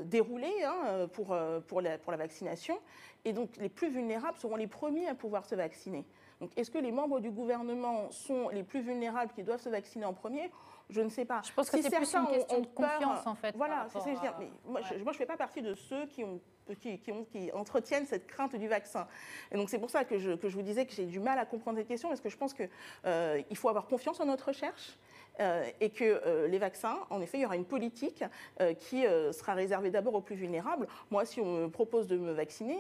déroulé 0.06 0.51
hein, 0.63 1.08
pour, 1.13 1.38
pour, 1.67 1.79
la, 1.79 2.00
pour 2.00 2.12
la 2.12 2.17
vaccination. 2.17 2.79
Et 3.24 3.34
donc 3.34 3.56
les 3.58 3.70
plus 3.70 3.89
vulnérables 3.89 4.38
seront 4.39 4.56
les 4.56 4.65
premiers 4.65 5.08
à 5.08 5.13
pouvoir 5.13 5.46
se 5.46 5.53
vacciner. 5.53 6.06
Donc 6.39 6.51
est-ce 6.58 6.72
que 6.72 6.77
les 6.77 6.91
membres 6.91 7.20
du 7.20 7.29
gouvernement 7.29 8.10
sont 8.10 8.50
les 8.50 8.63
plus 8.63 8.82
vulnérables 8.82 9.32
qui 9.34 9.44
doivent 9.44 9.62
se 9.62 9.70
vacciner 9.70 10.06
en 10.06 10.13
premier? 10.13 10.50
Je 10.89 11.01
ne 11.01 11.10
sais 11.10 11.25
pas. 11.25 11.41
Je 11.46 11.51
pense 11.51 11.70
que 11.70 11.82
c'est 11.82 11.89
plus 11.89 12.15
une 12.15 12.27
question 12.27 12.62
de 12.62 12.67
confiance, 12.67 13.27
en 13.27 13.36
fait. 13.36 13.56
Voilà, 13.58 13.88
c'est 13.91 14.00
ce 14.00 14.06
que 14.06 14.12
je 14.12 14.15
veux 14.15 14.22
dire. 14.22 14.36
Mais 14.39 14.50
moi, 14.65 14.82
je 14.82 14.96
ne 14.96 15.13
fais 15.13 15.25
pas 15.25 15.38
partie 15.38 15.62
de 15.62 15.74
ceux 15.74 16.06
qui, 16.06 16.24
ont, 16.24 16.39
qui, 16.79 16.98
qui, 17.00 17.12
ont, 17.12 17.25
qui, 17.25 17.51
entretiennent 17.51 18.06
cette 18.06 18.25
crainte 18.25 18.56
du 18.56 18.67
vaccin. 18.67 19.08
Et 19.51 19.58
donc, 19.58 19.70
c'est 19.70 19.79
pour 19.79 19.89
ça 19.89 20.06
que 20.06 20.17
je, 20.17 20.32
que 20.32 20.48
je, 20.48 20.56
vous 20.56 20.62
disais 20.62 20.86
que 20.86 20.94
j'ai 20.94 21.06
du 21.06 21.20
mal 21.20 21.38
à 21.39 21.46
comprendre 21.46 21.77
cette 21.77 21.88
question, 21.88 22.08
parce 22.08 22.22
que 22.22 22.29
je 22.29 22.38
pense 22.38 22.53
qu'il 22.53 22.70
euh, 23.06 23.41
faut 23.56 23.70
avoir 23.70 23.88
confiance 23.88 24.20
en 24.22 24.25
notre 24.25 24.48
recherche. 24.48 24.98
Euh, 25.39 25.70
et 25.79 25.89
que 25.89 26.03
euh, 26.03 26.48
les 26.48 26.58
vaccins, 26.58 26.98
en 27.10 27.22
effet, 27.22 27.38
il 27.38 27.41
y 27.41 27.46
aura 27.46 27.56
une 27.56 27.65
politique 27.65 28.24
euh, 28.60 28.74
qui 28.74 29.03
sera 29.32 29.53
réservée 29.53 29.91
d'abord 29.91 30.15
aux 30.15 30.22
plus 30.22 30.36
vulnérables. 30.36 30.88
Moi, 31.12 31.25
si 31.25 31.39
on 31.41 31.63
me 31.63 31.67
propose 31.70 32.08
de 32.08 32.17
me 32.17 32.32
vacciner, 32.32 32.77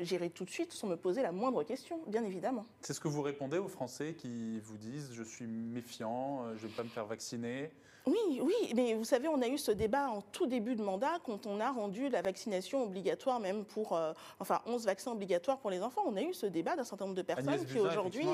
j'irai 0.00 0.30
tout 0.30 0.44
de 0.44 0.50
suite 0.50 0.72
sans 0.72 0.86
me 0.86 0.96
poser 0.96 1.22
la 1.22 1.32
moindre 1.32 1.62
question, 1.62 2.00
bien 2.06 2.24
évidemment. 2.24 2.64
C'est 2.80 2.92
ce 2.92 3.00
que 3.00 3.08
vous 3.08 3.22
répondez 3.22 3.58
aux 3.58 3.68
Français 3.68 4.14
qui 4.14 4.60
vous 4.60 4.76
disent 4.76 5.10
je 5.12 5.22
suis 5.22 5.46
méfiant, 5.46 6.44
je 6.56 6.64
ne 6.64 6.68
vais 6.68 6.76
pas 6.76 6.82
me 6.82 6.88
faire 6.88 7.06
vacciner? 7.06 7.70
Oui, 8.06 8.40
oui, 8.42 8.72
mais 8.74 8.94
vous 8.94 9.04
savez, 9.04 9.28
on 9.28 9.42
a 9.42 9.46
eu 9.46 9.58
ce 9.58 9.70
débat 9.70 10.08
en 10.08 10.22
tout 10.22 10.46
début 10.46 10.74
de 10.74 10.82
mandat 10.82 11.18
quand 11.24 11.46
on 11.46 11.60
a 11.60 11.70
rendu 11.70 12.08
la 12.08 12.22
vaccination 12.22 12.82
obligatoire, 12.82 13.40
même 13.40 13.64
pour, 13.64 13.98
enfin, 14.38 14.60
11 14.66 14.86
vaccins 14.86 15.12
obligatoires 15.12 15.58
pour 15.58 15.70
les 15.70 15.82
enfants. 15.82 16.02
On 16.06 16.16
a 16.16 16.22
eu 16.22 16.32
ce 16.32 16.46
débat 16.46 16.76
d'un 16.76 16.84
certain 16.84 17.04
nombre 17.04 17.16
de 17.16 17.22
personnes 17.22 17.64
qui 17.66 17.78
aujourd'hui 17.78 18.26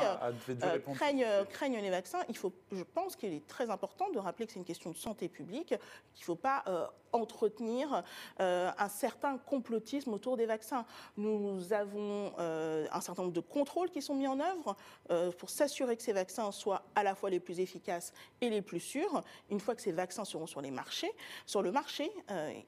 craignent, 0.95 1.27
craignent 1.51 1.81
les 1.81 1.91
vaccins. 1.91 2.21
Il 2.29 2.37
faut, 2.37 2.53
je 2.73 2.85
pense 2.85 3.17
qu'il 3.17 3.33
est 3.33 3.47
très 3.47 3.56
important 3.65 4.11
de 4.11 4.19
rappeler 4.19 4.47
que 4.47 4.53
c'est 4.53 4.59
une 4.59 4.65
question 4.65 4.91
de 4.91 4.97
santé 4.97 5.29
publique, 5.29 5.69
qu'il 5.69 6.23
ne 6.23 6.25
faut 6.25 6.35
pas 6.37 6.63
euh, 6.67 6.87
entretenir 7.13 8.03
euh, 8.41 8.71
un 8.79 8.89
certain 8.89 9.39
complotisme 9.39 10.13
autour 10.13 10.37
des 10.37 10.47
vaccins. 10.47 10.85
Nous 11.17 11.73
avons 11.73 12.33
euh, 12.39 12.87
un 12.91 13.01
certain 13.01 13.23
nombre 13.23 13.35
de 13.35 13.41
contrôles 13.41 13.91
qui 13.91 14.03
sont 14.03 14.15
mis 14.15 14.27
en 14.27 14.41
œuvre 14.41 14.77
pour 15.39 15.51
s'assurer 15.51 15.97
que 15.97 16.03
ces 16.03 16.13
vaccins 16.13 16.51
soient 16.53 16.83
à 16.95 17.03
la 17.03 17.15
fois 17.15 17.31
les 17.31 17.41
plus 17.41 17.61
efficaces 17.61 18.13
et 18.41 18.51
les 18.51 18.63
plus 18.63 18.81
sûrs. 18.81 19.23
Une 19.51 19.61
fois 19.61 19.75
que 19.75 19.83
ces 19.83 19.93
vaccins 19.93 20.25
seront 20.25 20.47
sur 20.47 20.61
les 20.61 20.71
marchés, 20.71 21.11
sur 21.47 21.63
le 21.63 21.73
marché, 21.73 22.11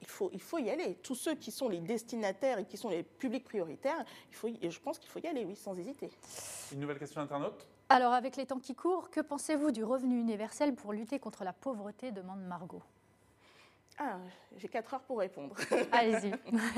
il, 0.01 0.07
faut, 0.07 0.31
il 0.33 0.41
faut 0.41 0.59
y 0.59 0.71
aller. 0.71 0.95
Tous 1.03 1.15
ceux 1.15 1.35
qui 1.35 1.51
sont 1.51 1.69
les 1.69 1.81
destinataires 1.81 2.59
et 2.59 2.65
qui 2.65 2.77
sont 2.77 2.89
les 2.89 3.03
publics 3.03 3.45
prioritaires, 3.45 4.05
il 4.31 4.37
faut, 4.37 4.49
je 4.49 4.81
pense 4.81 4.99
qu'il 4.99 5.11
faut 5.11 5.19
y 5.19 5.27
aller, 5.27 5.45
oui, 5.45 5.57
sans 5.57 5.79
hésiter. 5.79 6.11
Une 6.73 6.81
nouvelle 6.81 6.99
question 6.99 7.21
internaute? 7.21 7.67
Alors, 7.91 8.13
avec 8.13 8.37
les 8.37 8.45
temps 8.45 8.59
qui 8.59 8.75
courent, 8.75 9.09
que 9.11 9.21
pensez-vous 9.21 9.71
du 9.71 9.83
revenu 9.83 10.21
universel 10.21 10.75
pour 10.75 10.93
lutter 10.93 11.19
contre 11.19 11.43
la 11.45 11.55
pauvreté 11.55 12.13
demande 12.13 12.41
Margot. 12.43 12.83
Ah, 13.99 14.19
j'ai 14.57 14.69
quatre 14.69 14.93
heures 14.95 15.03
pour 15.03 15.19
répondre. 15.19 15.57
Allez-y. 15.93 16.33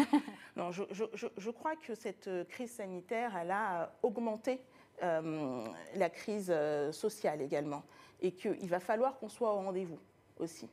non, 0.56 0.70
je, 0.70 1.50
crois 1.50 1.74
que 1.76 1.94
cette 1.96 2.30
crise 2.48 2.70
sanitaire, 2.70 3.36
elle 3.36 3.50
a 3.50 3.92
augmenté 4.02 4.60
euh, 5.02 5.66
la 5.96 6.10
crise 6.10 6.50
euh, 6.50 6.92
sociale 6.92 7.42
également. 7.42 7.82
Et 8.20 8.32
qu'il 8.32 8.68
va 8.68 8.80
falloir 8.80 9.18
qu'on 9.18 9.28
soit 9.28 9.52
au 9.52 9.56
rendez-vous 9.56 9.98
aussi. 10.38 10.68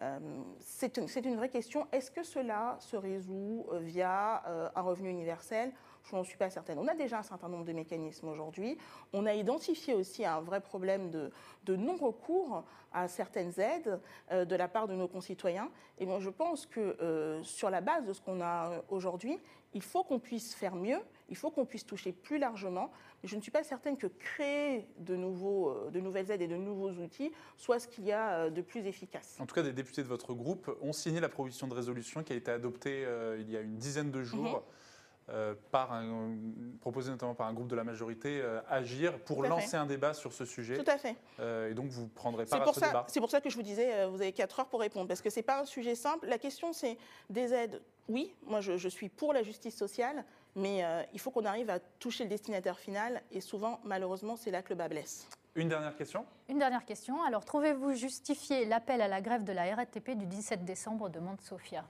Euh, 0.00 0.18
c'est 0.58 0.96
une, 0.96 1.06
une, 1.24 1.36
vraie 1.36 1.48
question. 1.48 1.86
Est-ce 1.92 2.10
que 2.10 2.24
cela 2.24 2.76
se 2.80 2.96
résout 2.96 3.66
via 3.80 4.42
un 4.74 4.80
revenu 4.82 5.10
universel 5.10 5.72
je 6.10 6.16
n'en 6.16 6.24
suis 6.24 6.36
pas 6.36 6.50
certaine. 6.50 6.78
On 6.78 6.86
a 6.86 6.94
déjà 6.94 7.18
un 7.18 7.22
certain 7.22 7.48
nombre 7.48 7.64
de 7.64 7.72
mécanismes 7.72 8.28
aujourd'hui. 8.28 8.78
On 9.12 9.26
a 9.26 9.34
identifié 9.34 9.94
aussi 9.94 10.24
un 10.24 10.40
vrai 10.40 10.60
problème 10.60 11.10
de, 11.10 11.30
non-recours 11.76 12.64
à 12.92 13.08
certaines 13.08 13.52
aides 13.58 14.00
euh, 14.30 14.44
de 14.44 14.54
la 14.54 14.68
part 14.68 14.86
de 14.86 14.94
nos 14.94 15.08
concitoyens. 15.08 15.68
Et 15.98 16.06
moi, 16.06 16.20
je 16.20 16.30
pense 16.30 16.64
que 16.64 16.96
euh, 17.02 17.42
sur 17.42 17.70
la 17.70 17.80
base 17.80 18.06
de 18.06 18.12
ce 18.12 18.20
qu'on 18.20 18.40
a 18.40 18.70
euh, 18.70 18.80
aujourd'hui, 18.88 19.38
il 19.74 19.82
faut 19.82 20.04
qu'on 20.04 20.20
puisse 20.20 20.54
faire 20.54 20.76
mieux, 20.76 21.00
il 21.28 21.36
faut 21.36 21.50
qu'on 21.50 21.66
puisse 21.66 21.84
toucher 21.84 22.12
plus 22.12 22.38
largement. 22.38 22.90
Mais 23.22 23.28
je 23.28 23.36
ne 23.36 23.40
suis 23.42 23.50
pas 23.50 23.64
certaine 23.64 23.96
que 23.96 24.06
créer 24.06 24.86
de, 24.98 25.16
nouveaux, 25.16 25.90
de 25.90 26.00
nouvelles 26.00 26.30
aides 26.30 26.40
et 26.40 26.48
de 26.48 26.56
nouveaux 26.56 26.92
outils 26.92 27.32
soit 27.56 27.80
ce 27.80 27.88
qu'il 27.88 28.04
y 28.04 28.12
a 28.12 28.48
de 28.48 28.62
plus 28.62 28.86
efficace. 28.86 29.36
En 29.40 29.46
tout 29.46 29.54
cas, 29.54 29.62
des 29.62 29.72
députés 29.72 30.02
de 30.02 30.08
votre 30.08 30.32
groupe 30.32 30.74
ont 30.80 30.92
signé 30.92 31.20
la 31.20 31.28
proposition 31.28 31.66
de 31.66 31.74
résolution 31.74 32.22
qui 32.22 32.32
a 32.32 32.36
été 32.36 32.50
adoptée 32.50 33.04
il 33.40 33.50
y 33.50 33.56
a 33.56 33.60
une 33.60 33.76
dizaine 33.76 34.10
de 34.10 34.22
jours. 34.22 34.44
Mhm. 34.44 34.62
Euh, 35.28 35.54
par 35.72 35.92
un, 35.92 36.36
proposé 36.80 37.10
notamment 37.10 37.34
par 37.34 37.48
un 37.48 37.52
groupe 37.52 37.66
de 37.66 37.74
la 37.74 37.82
majorité, 37.82 38.40
euh, 38.40 38.60
agir 38.68 39.18
pour 39.18 39.42
lancer 39.42 39.76
un 39.76 39.84
débat 39.86 40.14
sur 40.14 40.32
ce 40.32 40.44
sujet. 40.44 40.78
Tout 40.78 40.88
à 40.88 40.98
fait. 40.98 41.16
Euh, 41.40 41.68
et 41.68 41.74
donc 41.74 41.88
vous 41.88 42.06
prendrez 42.06 42.46
part 42.46 42.62
à 42.62 42.72
ce 42.72 42.78
débat. 42.78 43.04
C'est 43.08 43.18
pour 43.18 43.30
ça 43.30 43.40
que 43.40 43.50
je 43.50 43.56
vous 43.56 43.64
disais, 43.64 44.06
vous 44.06 44.20
avez 44.22 44.32
4 44.32 44.60
heures 44.60 44.68
pour 44.68 44.78
répondre, 44.78 45.08
parce 45.08 45.20
que 45.20 45.28
ce 45.28 45.40
n'est 45.40 45.42
pas 45.42 45.60
un 45.60 45.64
sujet 45.64 45.96
simple. 45.96 46.28
La 46.28 46.38
question, 46.38 46.72
c'est 46.72 46.96
des 47.28 47.52
aides. 47.52 47.82
Oui, 48.08 48.32
moi 48.46 48.60
je, 48.60 48.76
je, 48.76 48.88
suis 48.88 49.08
pour 49.08 49.32
la 49.32 49.42
justice 49.42 49.76
sociale, 49.76 50.24
mais 50.54 50.84
il 51.12 51.18
faut 51.18 51.32
qu'on 51.32 51.44
arrive 51.44 51.70
à 51.70 51.80
toucher 51.80 52.22
le 52.22 52.30
destinataire 52.30 52.78
final, 52.78 53.20
et 53.32 53.40
souvent, 53.40 53.80
malheureusement, 53.82 54.36
c'est 54.36 54.52
là 54.52 54.62
que 54.62 54.68
le 54.68 54.76
bas 54.76 54.88
blesse. 54.88 55.28
Une 55.56 55.68
dernière 55.68 55.96
question? 55.96 56.24
Une 56.48 56.58
dernière 56.58 56.84
question. 56.84 57.20
Alors, 57.24 57.44
trouvez-vous 57.44 57.94
justifié 57.94 58.64
l'appel 58.64 59.00
à 59.00 59.08
la 59.08 59.20
grève 59.20 59.42
de 59.42 59.52
la 59.52 59.74
RATP 59.74 60.10
du 60.10 60.26
17 60.26 60.64
décembre 60.64 61.08
demande 61.08 61.40
Sophia 61.40 61.84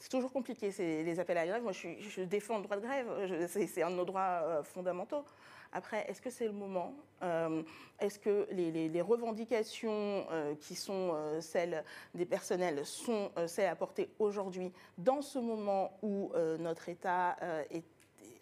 c'est 0.00 0.08
toujours 0.08 0.32
compliqué, 0.32 0.72
les 0.78 1.20
appels 1.20 1.36
à 1.36 1.46
grève. 1.46 1.62
Moi, 1.62 1.72
je, 1.72 2.22
défends 2.22 2.56
le 2.56 2.62
droit 2.64 2.76
de 2.76 2.80
grève, 2.80 3.46
c'est 3.48 3.82
un 3.82 3.90
de 3.90 3.96
nos 3.96 4.06
droits 4.06 4.42
euh, 4.42 4.62
fondamentaux. 4.62 5.24
Après, 5.72 6.06
est-ce 6.08 6.22
que 6.22 6.30
c'est 6.30 6.46
le 6.46 6.52
moment 6.52 6.94
euh, 7.22 7.62
Est-ce 8.00 8.18
que 8.18 8.48
les, 8.50 9.02
revendications 9.02 10.26
euh, 10.32 10.54
qui 10.58 10.74
sont 10.74 11.14
celles 11.40 11.84
des 12.14 12.24
personnels 12.24 12.84
sont 12.86 13.30
celles 13.46 13.68
apportées 13.68 14.08
aujourd'hui, 14.18 14.72
dans 14.96 15.20
ce 15.20 15.38
moment 15.38 15.98
où 16.02 16.32
notre 16.58 16.88
État 16.88 17.36
est 17.70 17.84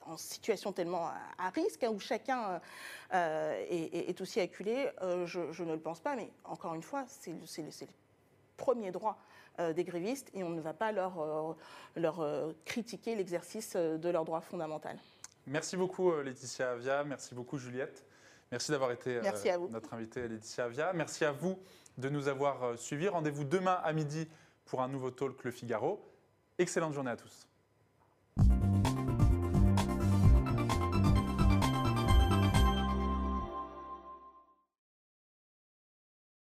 en 0.06 0.16
situation 0.16 0.72
tellement 0.72 1.08
à, 1.38 1.50
risque, 1.50 1.82
hein, 1.82 1.90
où 1.90 1.98
chacun 1.98 2.60
est, 3.10 4.20
aussi 4.20 4.38
acculé, 4.40 4.88
je, 5.24 5.62
ne 5.64 5.72
le 5.72 5.80
pense 5.80 6.00
pas. 6.00 6.14
Mais 6.14 6.30
encore 6.44 6.74
une 6.74 6.82
fois, 6.82 7.04
c'est 7.08 7.32
le, 7.32 7.88
premier 8.56 8.90
droit 8.90 9.18
des 9.58 9.84
grévistes 9.84 10.30
et 10.34 10.44
on 10.44 10.50
ne 10.50 10.60
va 10.60 10.72
pas 10.72 10.92
leur, 10.92 11.20
euh, 11.20 11.52
leur 11.96 12.20
euh, 12.20 12.52
critiquer 12.64 13.14
l'exercice 13.14 13.74
de 13.76 14.08
leur 14.08 14.24
droit 14.24 14.40
fondamental. 14.40 14.96
Merci 15.46 15.76
beaucoup 15.76 16.14
Laetitia 16.20 16.72
Avia, 16.72 17.04
merci 17.04 17.34
beaucoup 17.34 17.58
Juliette. 17.58 18.04
Merci 18.50 18.70
d'avoir 18.70 18.92
été 18.92 19.20
notre 19.70 19.94
invitée 19.94 20.28
Laetitia 20.28 20.64
Avia. 20.64 20.92
Merci 20.92 21.24
à 21.24 21.32
vous 21.32 21.58
de 21.96 22.08
nous 22.08 22.28
avoir 22.28 22.78
suivis. 22.78 23.08
Rendez-vous 23.08 23.44
demain 23.44 23.78
à 23.82 23.92
midi 23.92 24.28
pour 24.64 24.82
un 24.82 24.88
nouveau 24.88 25.10
talk 25.10 25.42
Le 25.44 25.50
Figaro. 25.50 26.00
Excellente 26.58 26.92
journée 26.92 27.10
à 27.10 27.16
tous. 27.16 27.47